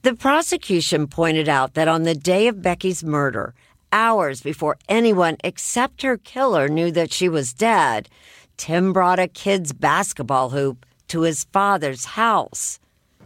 The 0.03 0.15
prosecution 0.15 1.07
pointed 1.07 1.49
out 1.49 1.75
that 1.75 1.87
on 1.87 2.03
the 2.03 2.17
day 2.17 2.49
of 2.49 2.61
Becky's 2.61 3.05
murder, 3.05 3.55
hours 3.93 4.41
before 4.41 4.79
anyone 4.89 5.37
except 5.45 6.03
her 6.03 6.17
killer 6.17 6.69
knew 6.69 6.91
that 6.91 7.13
she 7.13 7.29
was 7.29 7.53
dead, 7.53 8.09
Tim 8.57 8.93
brought 8.93 9.21
a 9.21 9.29
kid's 9.29 9.73
basketball 9.73 10.51
hoop 10.51 10.85
to 11.13 11.23
his 11.23 11.45
father's 11.45 12.07
house. 12.07 12.81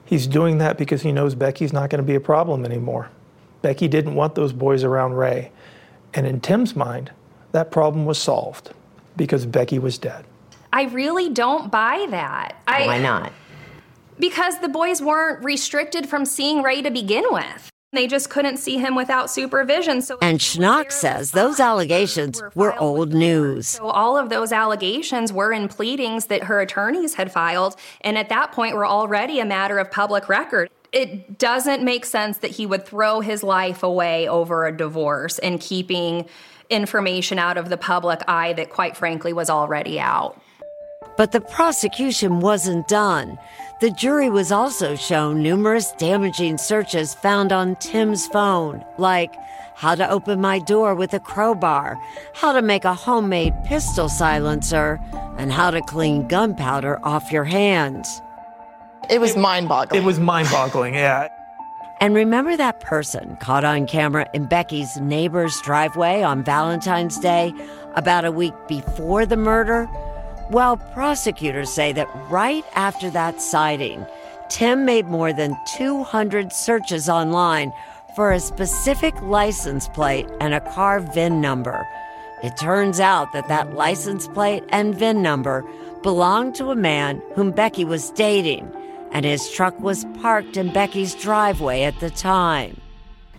He's 0.05 0.27
doing 0.27 0.59
that 0.59 0.77
because 0.77 1.03
he 1.03 1.13
knows 1.13 1.37
Becky's 1.37 1.73
not 1.73 1.89
going 1.89 2.03
to 2.03 2.07
be 2.07 2.17
a 2.17 2.21
problem 2.21 2.65
anymore. 2.65 3.11
Becky 3.63 3.87
didn't 3.87 4.17
want 4.17 4.35
those 4.35 4.53
boys 4.53 4.83
around 4.83 5.15
Ray. 5.15 5.53
And 6.13 6.27
in 6.27 6.41
Tim's 6.41 6.75
mind, 6.75 7.13
that 7.53 7.71
problem 7.71 8.05
was 8.05 8.19
solved 8.19 8.73
because 9.17 9.47
Becky 9.47 9.79
was 9.79 9.99
dead. 9.99 10.25
I 10.73 10.87
really 10.87 11.31
don't 11.31 11.71
buy 11.71 12.07
that. 12.11 12.57
I, 12.67 12.87
Why 12.87 12.99
not? 12.99 13.33
Because 14.19 14.61
the 14.61 14.69
boys 14.69 15.01
weren't 15.01 15.45
restricted 15.45 16.09
from 16.09 16.25
seeing 16.25 16.63
Ray 16.63 16.83
to 16.83 16.91
begin 16.91 17.25
with. 17.31 17.71
They 17.93 18.07
just 18.07 18.31
couldn't 18.31 18.57
see 18.57 18.79
him 18.79 18.97
without 18.97 19.31
supervision. 19.31 20.03
So 20.03 20.19
and 20.21 20.41
Schnock 20.41 20.91
says 20.91 21.31
those 21.31 21.61
allegations 21.61 22.43
were 22.55 22.77
old 22.79 23.15
news. 23.15 23.69
So 23.69 23.87
all 23.89 24.19
of 24.19 24.29
those 24.29 24.53
allegations 24.53 25.33
were 25.33 25.53
in 25.53 25.69
pleadings 25.69 26.27
that 26.27 26.45
her 26.45 26.61
attorneys 26.61 27.15
had 27.15 27.31
filed, 27.31 27.77
and 28.01 28.19
at 28.19 28.29
that 28.29 28.53
point 28.53 28.75
were 28.75 28.87
already 28.87 29.39
a 29.39 29.45
matter 29.45 29.79
of 29.79 29.91
public 29.91 30.29
record. 30.29 30.69
It 30.93 31.39
doesn't 31.39 31.83
make 31.83 32.05
sense 32.05 32.39
that 32.39 32.51
he 32.51 32.67
would 32.67 32.85
throw 32.85 33.21
his 33.21 33.43
life 33.43 33.83
away 33.83 34.29
over 34.29 34.67
a 34.67 34.77
divorce 34.77 35.39
and 35.39 35.61
keeping 35.61 36.29
information 36.71 37.39
out 37.39 37.57
of 37.57 37.69
the 37.69 37.77
public 37.77 38.21
eye 38.27 38.53
that, 38.55 38.71
quite 38.71 38.97
frankly, 38.97 39.33
was 39.33 39.49
already 39.49 40.01
out. 40.01 40.41
But 41.17 41.33
the 41.33 41.41
prosecution 41.41 42.41
wasn't 42.41 42.89
done. 42.89 43.39
The 43.79 43.91
jury 43.91 44.31
was 44.31 44.53
also 44.53 44.97
shown 44.97 45.43
numerous 45.43 45.93
damaging 45.93 46.57
searches 46.57 47.13
found 47.13 47.53
on 47.53 47.77
Tim's 47.77 48.27
phone, 48.29 48.83
like 48.97 49.37
how 49.75 49.95
to 49.95 50.11
open 50.11 50.41
my 50.41 50.61
door 50.61 50.95
with 50.95 51.13
a 51.13 51.21
crowbar, 51.21 52.01
how 52.33 52.55
to 52.55 52.63
make 52.63 52.87
a 52.87 52.95
homemade 52.95 53.53
pistol 53.65 54.09
silencer, 54.09 54.99
and 55.37 55.53
how 55.53 55.71
to 55.71 55.83
clean 55.83 56.27
gunpowder 56.27 56.99
off 57.05 57.31
your 57.31 57.45
hands. 57.45 58.23
It 59.11 59.21
was 59.21 59.37
mind 59.37 59.69
boggling. 59.69 60.03
It 60.03 60.07
was 60.07 60.19
mind 60.19 60.49
boggling, 60.51 60.95
yeah. 60.95 61.29
And 62.01 62.15
remember 62.15 62.57
that 62.57 62.81
person 62.81 63.37
caught 63.43 63.65
on 63.65 63.87
camera 63.87 64.27
in 64.33 64.47
Becky's 64.47 64.97
neighbor's 64.97 65.61
driveway 65.61 66.23
on 66.23 66.43
Valentine's 66.43 67.19
Day 67.19 67.53
about 67.95 68.25
a 68.25 68.33
week 68.33 68.55
before 68.69 69.27
the 69.27 69.37
murder? 69.37 69.87
Well, 70.49 70.77
prosecutors 70.77 71.71
say 71.73 71.93
that 71.93 72.09
right 72.31 72.65
after 72.75 73.11
that 73.11 73.41
sighting, 73.41 74.07
Tim 74.49 74.85
made 74.85 75.07
more 75.07 75.33
than 75.33 75.59
200 75.77 76.53
searches 76.53 77.09
online 77.09 77.73
for 78.15 78.31
a 78.31 78.39
specific 78.39 79.21
license 79.23 79.89
plate 79.89 80.29
and 80.41 80.55
a 80.55 80.61
car 80.61 81.01
VIN 81.01 81.41
number. 81.41 81.87
It 82.45 82.57
turns 82.57 83.01
out 83.01 83.33
that 83.33 83.49
that 83.49 83.75
license 83.75 84.29
plate 84.29 84.63
and 84.69 84.95
VIN 84.95 85.21
number 85.21 85.65
belonged 86.05 86.55
to 86.57 86.71
a 86.71 86.77
man 86.77 87.21
whom 87.35 87.51
Becky 87.51 87.85
was 87.85 88.11
dating, 88.11 88.71
and 89.11 89.25
his 89.25 89.51
truck 89.51 89.79
was 89.81 90.07
parked 90.21 90.57
in 90.57 90.73
Becky's 90.73 91.17
driveway 91.17 91.83
at 91.83 91.99
the 91.99 92.11
time. 92.11 92.81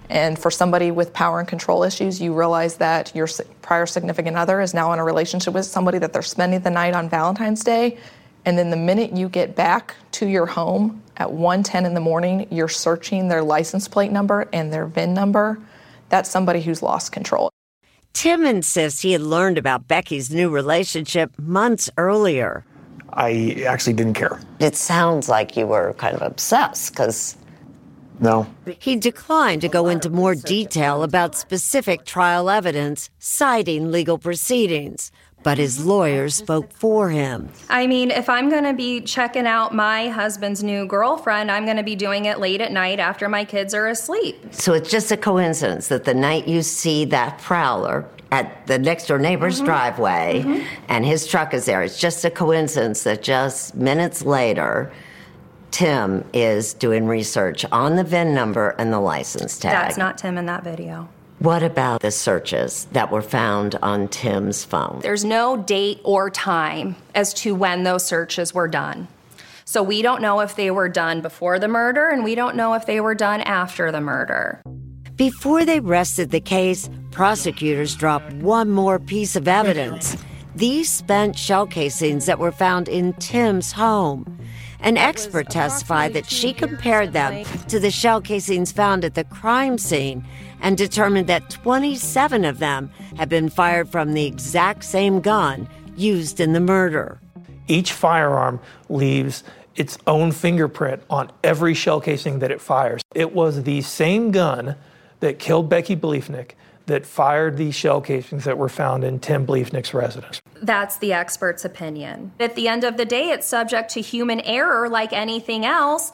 And 0.10 0.40
for 0.40 0.50
somebody 0.50 0.92
with 0.92 1.12
power 1.14 1.40
and 1.40 1.48
control 1.48 1.84
issues, 1.84 2.22
you 2.22 2.34
realize 2.34 2.76
that 2.78 3.14
your 3.14 3.28
prior 3.62 3.86
significant 3.86 4.38
other 4.38 4.62
is 4.62 4.74
now 4.74 4.94
in 4.94 5.00
a 5.00 5.04
relationship 5.04 5.54
with 5.54 5.66
somebody 5.66 6.00
that 6.00 6.14
they're 6.14 6.22
spending 6.22 6.62
the 6.62 6.70
night 6.70 6.94
on 6.94 7.10
Valentine's 7.10 7.64
Day. 7.64 7.98
And 8.46 8.58
then 8.58 8.70
the 8.70 8.78
minute 8.78 9.12
you 9.12 9.28
get 9.28 9.56
back 9.56 9.96
to 10.14 10.26
your 10.26 10.46
home 10.46 11.02
at 11.18 11.30
1:10 11.30 11.86
in 11.86 11.94
the 11.94 12.00
morning, 12.00 12.48
you're 12.50 12.70
searching 12.70 13.28
their 13.28 13.44
license 13.44 13.88
plate 13.90 14.12
number 14.12 14.48
and 14.54 14.72
their 14.72 14.86
VIN 14.86 15.14
number. 15.14 15.60
That's 16.08 16.30
somebody 16.30 16.62
who's 16.62 16.82
lost 16.82 17.12
control. 17.12 17.52
Tim 18.14 18.46
insists 18.46 19.02
he 19.02 19.12
had 19.12 19.22
learned 19.22 19.58
about 19.58 19.88
Becky's 19.88 20.32
new 20.32 20.50
relationship 20.50 21.32
months 21.38 21.90
earlier. 21.98 22.64
I 23.12 23.64
actually 23.68 23.94
didn't 23.94 24.14
care. 24.14 24.40
It 24.60 24.76
sounds 24.76 25.28
like 25.28 25.58
you 25.58 25.68
were 25.68 25.94
kind 25.98 26.16
of 26.16 26.22
obsessed 26.22 26.94
because 26.94 27.36
No. 28.20 28.48
He 28.80 28.96
declined 28.96 29.62
to 29.62 29.70
go 29.70 29.88
into 29.88 30.10
more 30.10 30.36
detail 30.36 31.04
about 31.04 31.36
specific 31.36 32.06
trial 32.06 32.50
evidence 32.50 33.10
citing 33.20 33.92
legal 33.92 34.18
proceedings, 34.18 35.12
but 35.44 35.58
his 35.58 35.86
lawyers 35.86 36.36
spoke 36.36 36.72
for 36.74 37.10
him. 37.10 37.50
I 37.70 37.88
mean, 37.88 38.12
if 38.12 38.28
I'm 38.28 38.50
going 38.50 38.64
to 38.64 38.74
be 38.74 39.02
checking 39.02 39.46
out 39.46 39.74
my 39.74 40.10
husband's 40.10 40.64
new 40.64 40.86
girlfriend, 40.86 41.52
I'm 41.52 41.66
going 41.66 41.78
to 41.78 41.84
be 41.84 41.96
doing 41.96 42.26
it 42.26 42.40
late 42.40 42.60
at 42.60 42.72
night 42.72 43.00
after 43.00 43.30
my 43.30 43.46
kids 43.46 43.74
are 43.74 43.88
asleep. 43.88 44.36
So 44.52 44.74
it's 44.74 44.90
just 44.90 45.12
a 45.12 45.18
coincidence 45.18 45.88
that 45.90 46.06
the 46.06 46.14
night 46.14 46.48
you 46.48 46.64
see 46.64 47.06
that 47.06 47.40
prowler 47.40 48.10
at 48.32 48.68
the 48.68 48.78
next 48.78 49.08
door 49.08 49.20
neighbor's 49.20 49.58
mm-hmm. 49.58 49.68
driveway 49.68 50.44
mm-hmm. 50.44 50.84
and 50.90 51.06
his 51.06 51.28
truck 51.28 51.54
is 51.54 51.66
there, 51.66 51.82
it's 51.82 52.00
just 52.00 52.26
a 52.26 52.30
coincidence 52.30 53.04
that 53.04 53.24
just 53.24 53.76
minutes 53.76 54.24
later, 54.26 54.92
Tim 55.78 56.26
is 56.34 56.74
doing 56.74 57.06
research 57.06 57.64
on 57.72 57.98
the 57.98 58.04
VIN 58.04 58.34
number 58.34 58.70
and 58.80 58.92
the 58.92 59.00
license 59.00 59.60
tag. 59.60 59.74
That's 59.74 59.96
not 59.96 60.18
Tim 60.18 60.36
in 60.40 60.48
that 60.48 60.64
video. 60.64 61.08
What 61.38 61.62
about 61.62 62.02
the 62.02 62.10
searches 62.10 62.88
that 62.94 63.12
were 63.12 63.22
found 63.22 63.76
on 63.84 64.08
Tim's 64.08 64.66
phone? 64.66 65.02
There's 65.04 65.24
no 65.24 65.56
date 65.56 66.02
or 66.04 66.32
time 66.32 66.96
as 67.14 67.32
to 67.36 67.54
when 67.54 67.84
those 67.84 68.04
searches 68.04 68.56
were 68.56 68.68
done. 68.68 69.08
So 69.66 69.84
we 69.84 70.02
don't 70.02 70.20
know 70.20 70.40
if 70.40 70.56
they 70.56 70.72
were 70.72 70.90
done 70.90 71.22
before 71.22 71.60
the 71.60 71.68
murder 71.68 72.10
and 72.10 72.24
we 72.24 72.34
don't 72.34 72.56
know 72.56 72.74
if 72.74 72.88
they 72.88 73.00
were 73.00 73.14
done 73.14 73.42
after 73.42 73.92
the 73.92 74.02
murder. 74.02 74.64
Before 75.16 75.64
they 75.64 75.80
rested 75.80 76.32
the 76.32 76.42
case, 76.42 76.90
prosecutors 77.12 77.94
dropped 77.94 78.34
one 78.34 78.72
more 78.72 78.98
piece 78.98 79.36
of 79.36 79.48
evidence 79.48 80.18
these 80.58 80.92
spent 80.92 81.38
shell 81.38 81.68
casings 81.68 82.26
that 82.26 82.40
were 82.40 82.52
found 82.52 82.90
in 82.90 83.14
Tim's 83.14 83.72
home. 83.72 84.40
An 84.80 84.98
expert 84.98 85.50
testified 85.50 86.14
that 86.14 86.30
she 86.30 86.54
compared 86.54 87.14
them 87.14 87.44
to 87.68 87.80
the 87.80 87.92
shell 87.92 88.22
casings 88.22 88.72
found 88.72 89.04
at 89.04 89.16
the 89.16 89.24
crime 89.24 89.78
scene 89.78 90.26
and 90.62 90.78
determined 90.78 91.28
that 91.28 91.50
27 91.50 92.46
of 92.46 92.60
them 92.60 92.92
had 93.18 93.30
been 93.30 93.50
fired 93.50 93.90
from 93.90 94.14
the 94.14 94.26
exact 94.26 94.84
same 94.84 95.20
gun 95.20 95.68
used 95.96 96.40
in 96.40 96.54
the 96.54 96.60
murder. 96.60 97.20
Each 97.68 97.92
firearm 97.92 98.60
leaves 98.90 99.44
its 99.76 99.98
own 100.08 100.32
fingerprint 100.32 101.04
on 101.10 101.32
every 101.44 101.74
shell 101.74 102.02
casing 102.02 102.40
that 102.40 102.52
it 102.52 102.62
fires. 102.62 103.02
It 103.14 103.34
was 103.34 103.64
the 103.64 103.82
same 103.82 104.32
gun 104.32 104.76
that 105.20 105.40
killed 105.40 105.70
Becky 105.70 105.96
Bliefnick 105.96 106.52
that 106.88 107.06
fired 107.06 107.58
the 107.58 107.72
shell 107.72 108.02
casings 108.02 108.44
that 108.46 108.58
were 108.58 108.70
found 108.70 109.04
in 109.04 109.20
Tim 109.20 109.46
Bliefnick's 109.46 109.94
residence. 109.94 110.42
That's 110.62 110.98
the 110.98 111.14
expert's 111.14 111.64
opinion. 111.64 112.32
At 112.40 112.56
the 112.56 112.68
end 112.68 112.84
of 112.84 112.98
the 112.98 113.06
day, 113.06 113.30
it's 113.30 113.46
subject 113.46 113.92
to 113.92 114.02
human 114.02 114.40
error 114.42 114.90
like 114.90 115.14
anything 115.14 115.66
else. 115.66 116.12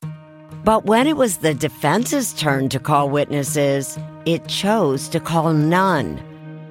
But 0.63 0.85
when 0.85 1.07
it 1.07 1.15
was 1.15 1.37
the 1.37 1.53
defense's 1.53 2.33
turn 2.33 2.69
to 2.69 2.79
call 2.79 3.09
witnesses, 3.09 3.97
it 4.25 4.47
chose 4.47 5.07
to 5.09 5.19
call 5.19 5.53
none. 5.53 6.21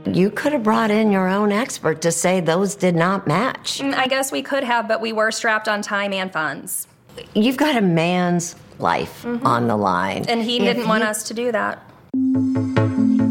You 0.07 0.31
could 0.31 0.53
have 0.53 0.65
brought 0.65 0.91
in 0.91 1.13
your 1.13 1.29
own 1.29 1.53
expert 1.53 2.03
to 2.03 2.11
say 2.11 2.41
those 2.41 2.75
did 2.75 2.97
not 2.97 3.27
match. 3.27 3.79
Mm, 3.79 3.95
I 3.95 4.09
guess 4.09 4.33
we 4.33 4.43
could 4.43 4.65
have, 4.65 4.89
but 4.89 5.01
we 5.01 5.13
were 5.13 5.31
strapped 5.31 5.69
on 5.69 5.81
time 5.81 6.13
and 6.13 6.33
funds. 6.33 6.89
You've 7.35 7.59
got 7.59 7.77
a 7.77 7.83
man's 7.83 8.57
life 8.79 9.25
on 9.45 9.69
the 9.69 9.77
line. 9.77 10.25
And 10.29 10.43
he 10.43 10.57
If 10.57 10.65
didn't 10.65 10.89
want 10.89 11.05
us 11.05 11.23
to 11.29 11.35
do 11.35 11.53
that. 11.53 11.83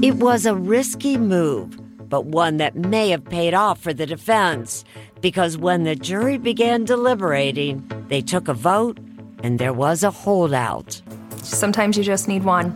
It 0.02 0.16
was 0.16 0.48
a 0.48 0.56
risky 0.56 1.16
move, 1.16 1.80
but 2.10 2.26
one 2.26 2.58
that 2.58 2.76
may 2.76 3.10
have 3.10 3.24
paid 3.24 3.54
off 3.54 3.80
for 3.80 3.94
the 3.94 4.08
defense 4.08 4.84
because 5.22 5.60
when 5.60 5.84
the 5.84 5.96
jury 5.96 6.40
began 6.40 6.86
deliberating, 6.86 7.88
they 8.08 8.22
took 8.22 8.48
a 8.48 8.54
vote 8.56 8.98
and 9.44 9.60
there 9.60 9.74
was 9.74 10.04
a 10.04 10.10
holdout. 10.10 11.00
Sometimes 11.44 12.00
you 12.00 12.04
just 12.04 12.28
need 12.28 12.44
one. 12.44 12.76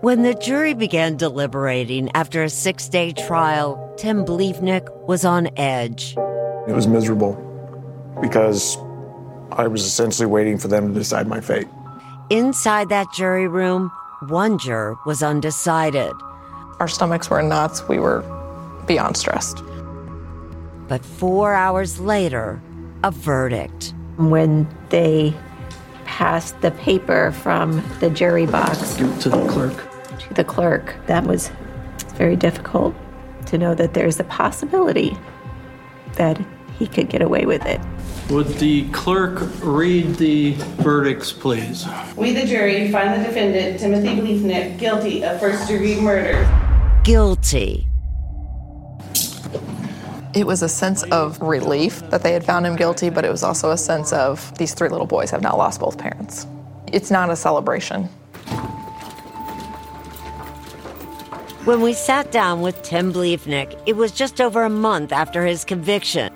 When 0.00 0.22
the 0.22 0.34
jury 0.34 0.74
began 0.74 1.16
deliberating 1.16 2.08
after 2.14 2.44
a 2.44 2.48
six 2.48 2.88
day 2.88 3.10
trial, 3.10 3.92
Tim 3.98 4.24
Bliefnick 4.24 4.88
was 5.08 5.24
on 5.24 5.48
edge. 5.56 6.14
It 6.68 6.72
was 6.72 6.86
miserable 6.86 7.34
because 8.20 8.76
I 9.50 9.66
was 9.66 9.84
essentially 9.84 10.26
waiting 10.26 10.56
for 10.56 10.68
them 10.68 10.94
to 10.94 10.94
decide 10.94 11.26
my 11.26 11.40
fate. 11.40 11.66
Inside 12.30 12.90
that 12.90 13.08
jury 13.12 13.48
room, 13.48 13.90
one 14.28 14.56
juror 14.58 14.96
was 15.04 15.20
undecided. 15.20 16.12
Our 16.78 16.86
stomachs 16.86 17.28
were 17.28 17.40
in 17.40 17.48
knots. 17.48 17.88
We 17.88 17.98
were 17.98 18.22
beyond 18.86 19.16
stressed. 19.16 19.64
But 20.86 21.04
four 21.04 21.54
hours 21.54 21.98
later, 21.98 22.62
a 23.02 23.10
verdict. 23.10 23.94
When 24.16 24.68
they 24.90 25.34
passed 26.04 26.60
the 26.60 26.70
paper 26.70 27.32
from 27.32 27.82
the 27.98 28.10
jury 28.10 28.46
box 28.46 28.94
To 28.96 29.28
the 29.28 29.46
clerk. 29.48 29.87
To 30.28 30.34
the 30.34 30.44
clerk, 30.44 30.94
that 31.06 31.24
was 31.24 31.50
very 32.14 32.36
difficult 32.36 32.94
to 33.46 33.58
know 33.58 33.74
that 33.74 33.94
there's 33.94 34.20
a 34.20 34.24
possibility 34.24 35.16
that 36.14 36.38
he 36.78 36.86
could 36.86 37.08
get 37.08 37.22
away 37.22 37.46
with 37.46 37.64
it. 37.66 37.80
Would 38.30 38.48
the 38.58 38.88
clerk 38.90 39.48
read 39.62 40.16
the 40.16 40.52
verdicts, 40.82 41.32
please? 41.32 41.86
We, 42.14 42.34
the 42.34 42.44
jury, 42.44 42.92
find 42.92 43.18
the 43.18 43.26
defendant, 43.26 43.80
Timothy 43.80 44.08
Bliefnick, 44.08 44.78
guilty 44.78 45.24
of 45.24 45.40
first 45.40 45.66
degree 45.66 45.98
murder. 45.98 46.46
Guilty. 47.04 47.86
It 50.34 50.46
was 50.46 50.62
a 50.62 50.68
sense 50.68 51.04
of 51.04 51.40
relief 51.40 52.00
that 52.10 52.22
they 52.22 52.32
had 52.32 52.44
found 52.44 52.66
him 52.66 52.76
guilty, 52.76 53.08
but 53.08 53.24
it 53.24 53.30
was 53.30 53.42
also 53.42 53.70
a 53.70 53.78
sense 53.78 54.12
of 54.12 54.56
these 54.58 54.74
three 54.74 54.90
little 54.90 55.06
boys 55.06 55.30
have 55.30 55.40
now 55.40 55.56
lost 55.56 55.80
both 55.80 55.96
parents. 55.96 56.46
It's 56.92 57.10
not 57.10 57.30
a 57.30 57.36
celebration. 57.36 58.10
When 61.64 61.80
we 61.80 61.92
sat 61.92 62.30
down 62.30 62.62
with 62.62 62.80
Tim 62.82 63.12
Bliefnick, 63.12 63.82
it 63.84 63.96
was 63.96 64.12
just 64.12 64.40
over 64.40 64.62
a 64.62 64.70
month 64.70 65.12
after 65.12 65.44
his 65.44 65.64
conviction. 65.64 66.32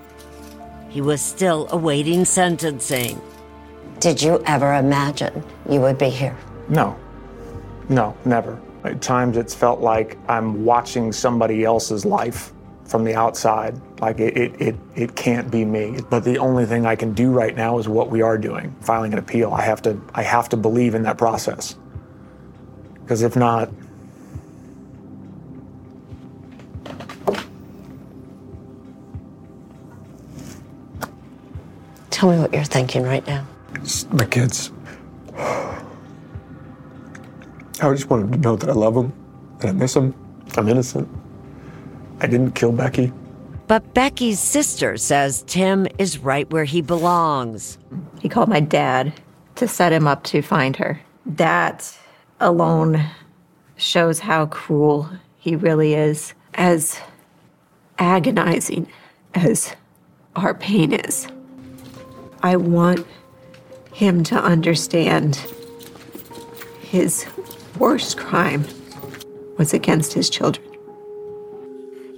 He 0.91 1.01
was 1.01 1.23
still 1.23 1.69
awaiting 1.71 2.25
sentencing. 2.25 3.21
Did 4.01 4.21
you 4.21 4.43
ever 4.47 4.75
imagine 4.75 5.43
you 5.71 5.81
would 5.81 5.97
be 5.97 6.11
here? 6.11 6.37
No. 6.69 6.99
No, 7.89 8.17
never. 8.25 8.61
At 8.85 9.01
times 9.01 9.37
it's 9.37 9.55
felt 9.55 9.81
like 9.81 10.19
I'm 10.29 10.65
watching 10.65 11.13
somebody 11.13 11.65
else's 11.65 12.05
life 12.05 12.53
from 12.85 13.05
the 13.05 13.15
outside. 13.15 13.81
Like 14.01 14.19
it, 14.19 14.37
it, 14.37 14.61
it, 14.61 14.77
it 14.97 15.17
can't 15.17 15.51
be 15.51 15.65
me. 15.65 16.01
But 16.11 16.25
the 16.25 16.39
only 16.39 16.67
thing 16.67 16.85
I 16.85 16.97
can 16.97 17.15
do 17.15 17.31
right 17.31 17.57
now 17.57 17.79
is 17.79 17.89
what 17.89 18.11
we 18.11 18.23
are 18.23 18.37
doing, 18.37 18.75
filing 18.81 19.13
an 19.13 19.21
appeal. 19.21 19.53
I 19.53 19.63
have 19.63 19.81
to 19.83 19.99
I 20.15 20.23
have 20.25 20.49
to 20.51 20.57
believe 20.57 20.95
in 20.95 21.05
that 21.05 21.17
process. 21.17 21.79
Because 23.01 23.23
if 23.23 23.37
not, 23.37 23.71
Tell 32.23 32.31
me 32.31 32.39
what 32.39 32.55
you're 32.55 32.63
thinking 32.63 33.03
right 33.03 33.27
now. 33.27 33.45
it's 33.75 34.09
my 34.13 34.25
kids. 34.25 34.71
I 35.37 35.83
just 37.81 38.09
want 38.09 38.23
them 38.23 38.31
to 38.31 38.39
know 38.39 38.55
that 38.55 38.71
I 38.71 38.75
love 38.75 38.95
them 38.95 39.13
that 39.59 39.71
I 39.71 39.73
miss 39.73 39.95
them. 39.95 40.15
I'm 40.57 40.69
innocent. 40.69 41.09
I 42.21 42.29
didn't 42.29 42.53
kill 42.53 42.71
Becky. 42.71 43.13
But 43.67 43.93
Becky's 43.93 44.39
sister 44.39 44.97
says 44.99 45.43
Tim 45.49 45.89
is 45.99 46.19
right 46.19 46.49
where 46.53 46.63
he 46.63 46.81
belongs. 46.81 47.77
He 48.21 48.29
called 48.29 48.49
my 48.49 48.61
dad 48.61 49.13
to 49.57 49.67
set 49.67 49.93
him 49.93 50.07
up 50.07 50.23
to 50.23 50.43
find 50.43 50.77
her. 50.77 51.01
That 51.27 51.93
alone 52.39 53.05
shows 53.75 54.21
how 54.21 54.47
cruel 54.47 55.11
he 55.39 55.57
really 55.57 55.95
is, 55.95 56.35
as 56.55 57.01
agonizing 57.99 58.87
as 59.35 59.75
our 60.37 60.55
pain 60.55 60.93
is. 60.93 61.27
I 62.43 62.57
want 62.57 63.07
him 63.93 64.25
to 64.25 64.37
understand 64.37 65.37
his 66.81 67.27
worst 67.79 68.19
crime 68.19 68.65
was 69.59 69.73
against 69.73 70.13
his 70.13 70.29
children. 70.29 70.67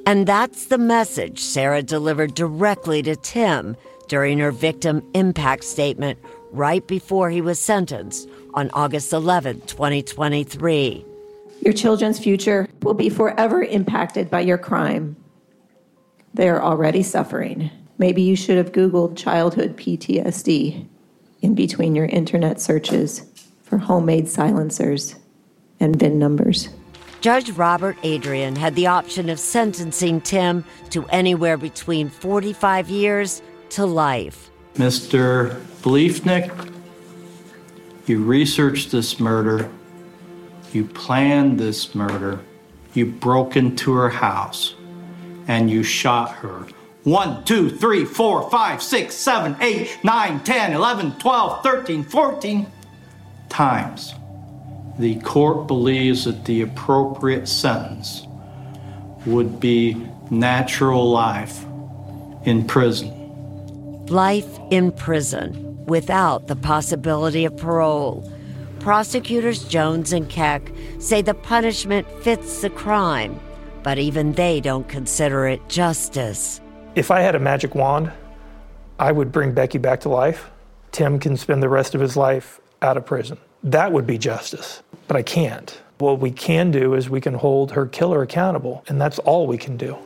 And 0.07 0.27
that's 0.27 0.67
the 0.67 0.79
message 0.79 1.41
Sarah 1.41 1.83
delivered 1.83 2.35
directly 2.35 3.03
to 3.03 3.17
Tim 3.17 3.77
during 4.09 4.39
her 4.39 4.51
victim 4.51 5.03
impact 5.15 5.65
statement 5.65 6.19
right 6.53 6.87
before 6.87 7.31
he 7.31 7.41
was 7.41 7.59
sentenced 7.59 8.29
on 8.55 8.71
August 8.73 9.13
11, 9.13 9.63
2023. 9.63 11.05
Your 11.63 11.75
children's 11.75 12.19
future 12.19 12.69
will 12.83 12.95
be 12.95 13.09
forever 13.09 13.63
impacted 13.63 14.31
by 14.31 14.41
your 14.41 14.59
crime. 14.59 15.17
They 16.35 16.49
are 16.49 16.63
already 16.63 17.03
suffering. 17.03 17.71
Maybe 17.99 18.23
you 18.23 18.37
should 18.37 18.57
have 18.57 18.73
Googled 18.73 19.17
childhood 19.17 19.77
PTSD 19.77 20.87
in 21.43 21.55
between 21.55 21.95
your 21.95 22.07
internet 22.07 22.61
searches 22.61 23.27
for 23.63 23.79
homemade 23.79 24.29
silencers 24.29 25.15
and 25.81 25.97
VIN 25.97 26.19
numbers. 26.19 26.69
Judge 27.21 27.51
Robert 27.51 27.97
Adrian 28.03 28.57
had 28.57 28.75
the 28.75 28.87
option 28.87 29.31
of 29.31 29.39
sentencing 29.39 30.21
Tim 30.21 30.65
to 30.91 31.07
anywhere 31.07 31.57
between 31.57 32.11
45 32.11 32.91
years 32.91 33.43
to 33.71 33.87
life. 33.87 34.51
Mr. 34.75 35.61
Bliefnick, 35.83 36.73
you 38.07 38.23
researched 38.23 38.91
this 38.91 39.19
murder. 39.19 39.71
You 40.73 40.85
planned 40.85 41.59
this 41.59 41.95
murder. 41.95 42.41
You 42.93 43.07
broke 43.07 43.57
into 43.57 43.93
her 43.95 44.11
house 44.11 44.75
and 45.49 45.71
you 45.71 45.83
shot 45.83 46.31
her. 46.33 46.67
1, 47.05 47.45
2, 47.45 47.71
3, 47.71 48.05
4, 48.07 48.51
5, 48.51 48.83
6, 48.83 49.15
7, 49.15 49.57
8, 49.61 49.99
9, 50.03 50.41
10, 50.41 50.73
11, 50.73 51.13
12, 51.19 51.63
13, 51.63 52.03
14 52.03 52.67
times. 53.51 54.15
The 54.99 55.17
court 55.21 55.67
believes 55.67 56.25
that 56.25 56.47
the 56.47 56.63
appropriate 56.63 57.47
sentence 57.47 58.27
would 59.27 59.61
be 59.61 60.07
natural 60.31 61.11
life 61.11 61.65
in 62.45 62.67
prison. 62.67 64.07
Life 64.07 64.59
in 64.71 64.91
prison 64.91 65.85
without 65.85 66.47
the 66.47 66.57
possibility 66.57 67.45
of 67.45 67.57
parole. 67.59 68.31
Prosecutors 68.81 69.65
Jones 69.65 70.15
and 70.15 70.29
Keck 70.31 70.73
say 71.01 71.21
the 71.21 71.35
punishment 71.35 72.09
fits 72.23 72.63
the 72.63 72.71
crime, 72.71 73.39
but 73.83 73.99
even 73.99 74.33
they 74.33 74.61
don't 74.61 74.89
consider 74.89 75.47
it 75.47 75.69
justice. 75.69 76.63
If 76.95 77.11
I 77.11 77.23
had 77.23 77.35
a 77.35 77.41
magic 77.41 77.75
wand, 77.75 78.13
I 79.01 79.11
would 79.11 79.33
bring 79.33 79.53
Becky 79.53 79.79
back 79.79 80.01
to 80.03 80.09
life. 80.09 80.51
Tim 80.93 81.19
can 81.19 81.37
spend 81.37 81.61
the 81.61 81.69
rest 81.69 81.97
of 81.97 82.01
his 82.01 82.17
life 82.17 82.61
out 82.83 82.97
of 82.97 83.05
prison. 83.05 83.37
That 83.65 83.91
would 83.91 84.07
be 84.07 84.17
justice, 84.17 84.81
but 85.09 85.17
I 85.17 85.23
can't. 85.23 85.77
What 85.99 86.21
we 86.21 86.31
can 86.31 86.71
do 86.71 86.95
is 86.95 87.11
we 87.11 87.21
can 87.21 87.35
hold 87.35 87.73
her 87.73 87.87
killer 87.87 88.23
accountable, 88.23 88.85
and 88.87 89.01
that's 89.01 89.19
all 89.21 89.49
we 89.49 89.59
can 89.59 89.77
do. 89.77 89.97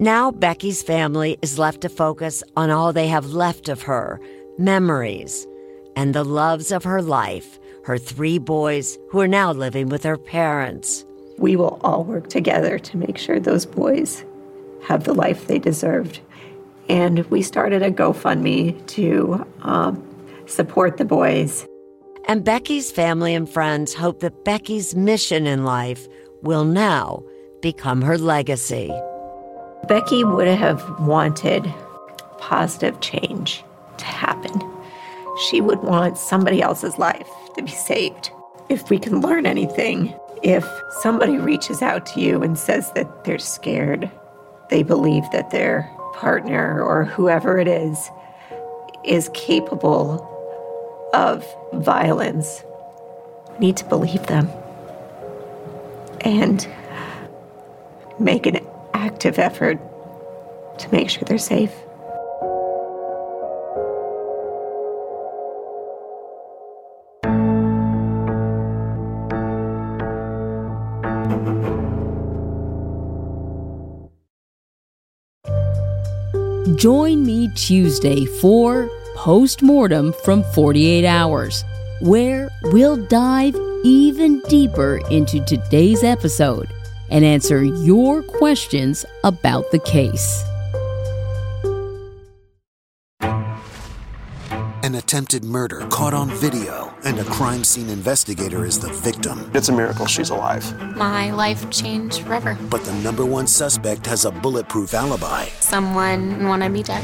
Now 0.00 0.32
Becky's 0.32 0.82
family 0.82 1.38
is 1.40 1.56
left 1.56 1.82
to 1.82 1.88
focus 1.88 2.42
on 2.56 2.68
all 2.68 2.92
they 2.92 3.06
have 3.06 3.26
left 3.26 3.68
of 3.68 3.82
her 3.82 4.20
memories 4.58 5.46
and 5.94 6.16
the 6.16 6.24
loves 6.24 6.72
of 6.72 6.82
her 6.82 7.00
life, 7.00 7.60
her 7.84 7.96
three 7.96 8.38
boys 8.38 8.98
who 9.10 9.20
are 9.20 9.28
now 9.28 9.52
living 9.52 9.88
with 9.88 10.02
her 10.02 10.18
parents. 10.18 11.04
We 11.38 11.54
will 11.54 11.78
all 11.82 12.02
work 12.02 12.28
together 12.28 12.80
to 12.80 12.96
make 12.96 13.18
sure 13.18 13.38
those 13.38 13.66
boys 13.66 14.24
have 14.84 15.04
the 15.04 15.14
life 15.14 15.46
they 15.46 15.58
deserved. 15.58 16.20
And 16.88 17.20
we 17.30 17.42
started 17.42 17.82
a 17.82 17.90
GoFundMe 17.90 18.86
to 18.88 19.46
um, 19.62 20.02
support 20.46 20.98
the 20.98 21.04
boys. 21.04 21.66
And 22.26 22.44
Becky's 22.44 22.90
family 22.90 23.34
and 23.34 23.48
friends 23.48 23.94
hope 23.94 24.20
that 24.20 24.44
Becky's 24.44 24.94
mission 24.94 25.46
in 25.46 25.64
life 25.64 26.06
will 26.42 26.64
now 26.64 27.22
become 27.60 28.02
her 28.02 28.18
legacy. 28.18 28.92
Becky 29.88 30.24
would 30.24 30.48
have 30.48 31.00
wanted 31.00 31.72
positive 32.38 33.00
change 33.00 33.62
to 33.98 34.04
happen. 34.04 34.52
She 35.48 35.60
would 35.60 35.82
want 35.82 36.16
somebody 36.16 36.62
else's 36.62 36.98
life 36.98 37.28
to 37.56 37.62
be 37.62 37.70
saved. 37.70 38.30
If 38.68 38.90
we 38.90 38.98
can 38.98 39.20
learn 39.20 39.46
anything, 39.46 40.14
if 40.42 40.66
somebody 41.00 41.36
reaches 41.36 41.82
out 41.82 42.06
to 42.06 42.20
you 42.20 42.42
and 42.42 42.58
says 42.58 42.92
that 42.92 43.24
they're 43.24 43.38
scared, 43.38 44.10
they 44.70 44.82
believe 44.82 45.24
that 45.32 45.50
their 45.50 45.90
partner 46.14 46.82
or 46.82 47.04
whoever 47.04 47.58
it 47.58 47.68
is 47.68 48.10
is 49.04 49.30
capable 49.34 50.30
of 51.12 51.44
violence, 51.72 52.64
need 53.58 53.76
to 53.76 53.84
believe 53.84 54.26
them 54.26 54.48
and 56.22 56.66
make 58.18 58.46
an 58.46 58.58
active 58.94 59.38
effort 59.38 59.78
to 60.78 60.90
make 60.90 61.08
sure 61.10 61.22
they're 61.26 61.38
safe. 61.38 61.72
Join 76.76 77.24
me 77.24 77.48
Tuesday 77.48 78.24
for 78.24 78.88
Postmortem 79.14 80.14
from 80.24 80.42
48 80.54 81.04
Hours, 81.04 81.62
where 82.00 82.50
we'll 82.62 82.96
dive 82.96 83.54
even 83.84 84.40
deeper 84.48 84.98
into 85.10 85.44
today's 85.44 86.02
episode 86.02 86.72
and 87.10 87.24
answer 87.24 87.62
your 87.62 88.22
questions 88.22 89.04
about 89.24 89.70
the 89.70 89.78
case. 89.80 90.42
An 94.94 94.98
attempted 94.98 95.42
murder 95.42 95.80
caught 95.90 96.14
on 96.14 96.30
video, 96.30 96.94
and 97.02 97.18
a 97.18 97.24
crime 97.24 97.64
scene 97.64 97.88
investigator 97.88 98.64
is 98.64 98.78
the 98.78 98.92
victim. 98.92 99.50
It's 99.52 99.68
a 99.68 99.72
miracle 99.72 100.06
she's 100.06 100.30
alive. 100.30 100.64
My 100.96 101.32
life 101.32 101.68
changed 101.68 102.20
forever. 102.20 102.56
But 102.70 102.84
the 102.84 102.92
number 103.02 103.26
one 103.26 103.48
suspect 103.48 104.06
has 104.06 104.24
a 104.24 104.30
bulletproof 104.30 104.94
alibi. 104.94 105.46
Someone 105.58 106.46
wanted 106.46 106.68
me 106.68 106.84
dead. 106.84 107.02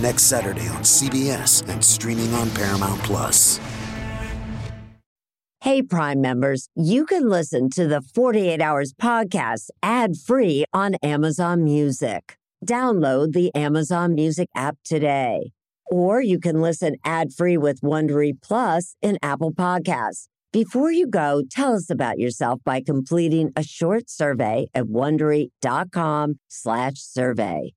Next 0.00 0.22
Saturday 0.26 0.68
on 0.68 0.84
CBS 0.84 1.68
and 1.68 1.84
streaming 1.84 2.32
on 2.34 2.48
Paramount 2.50 3.02
Plus. 3.02 3.58
Hey, 5.60 5.82
Prime 5.82 6.20
members, 6.20 6.68
you 6.76 7.06
can 7.06 7.28
listen 7.28 7.70
to 7.70 7.88
the 7.88 8.02
48 8.02 8.60
Hours 8.60 8.92
podcast 8.92 9.70
ad 9.82 10.16
free 10.16 10.64
on 10.72 10.94
Amazon 11.02 11.64
Music. 11.64 12.36
Download 12.64 13.32
the 13.32 13.52
Amazon 13.56 14.14
Music 14.14 14.48
app 14.54 14.78
today. 14.84 15.50
Or 15.90 16.20
you 16.20 16.38
can 16.38 16.60
listen 16.60 16.96
ad-free 17.04 17.56
with 17.56 17.80
Wondery 17.80 18.32
Plus 18.42 18.94
in 19.02 19.18
Apple 19.22 19.52
Podcasts. 19.52 20.26
Before 20.52 20.90
you 20.90 21.06
go, 21.06 21.42
tell 21.50 21.74
us 21.74 21.90
about 21.90 22.18
yourself 22.18 22.60
by 22.64 22.80
completing 22.80 23.50
a 23.54 23.62
short 23.62 24.08
survey 24.08 24.68
at 24.74 24.84
wondery.com/survey. 24.84 27.72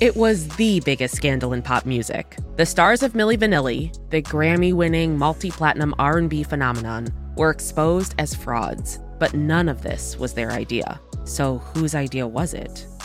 It 0.00 0.16
was 0.16 0.48
the 0.56 0.80
biggest 0.80 1.14
scandal 1.14 1.52
in 1.52 1.62
pop 1.62 1.86
music. 1.86 2.36
The 2.56 2.66
stars 2.66 3.02
of 3.02 3.12
Milli 3.12 3.38
Vanilli, 3.38 3.94
the 4.10 4.22
Grammy-winning 4.22 5.16
multi-platinum 5.16 5.94
R&B 5.98 6.42
phenomenon, 6.42 7.08
were 7.36 7.50
exposed 7.50 8.14
as 8.18 8.34
frauds. 8.34 8.98
But 9.18 9.34
none 9.34 9.68
of 9.68 9.82
this 9.82 10.18
was 10.18 10.32
their 10.32 10.50
idea. 10.50 11.00
So 11.24 11.58
whose 11.58 11.94
idea 11.94 12.26
was 12.26 12.52
it? 12.52 12.86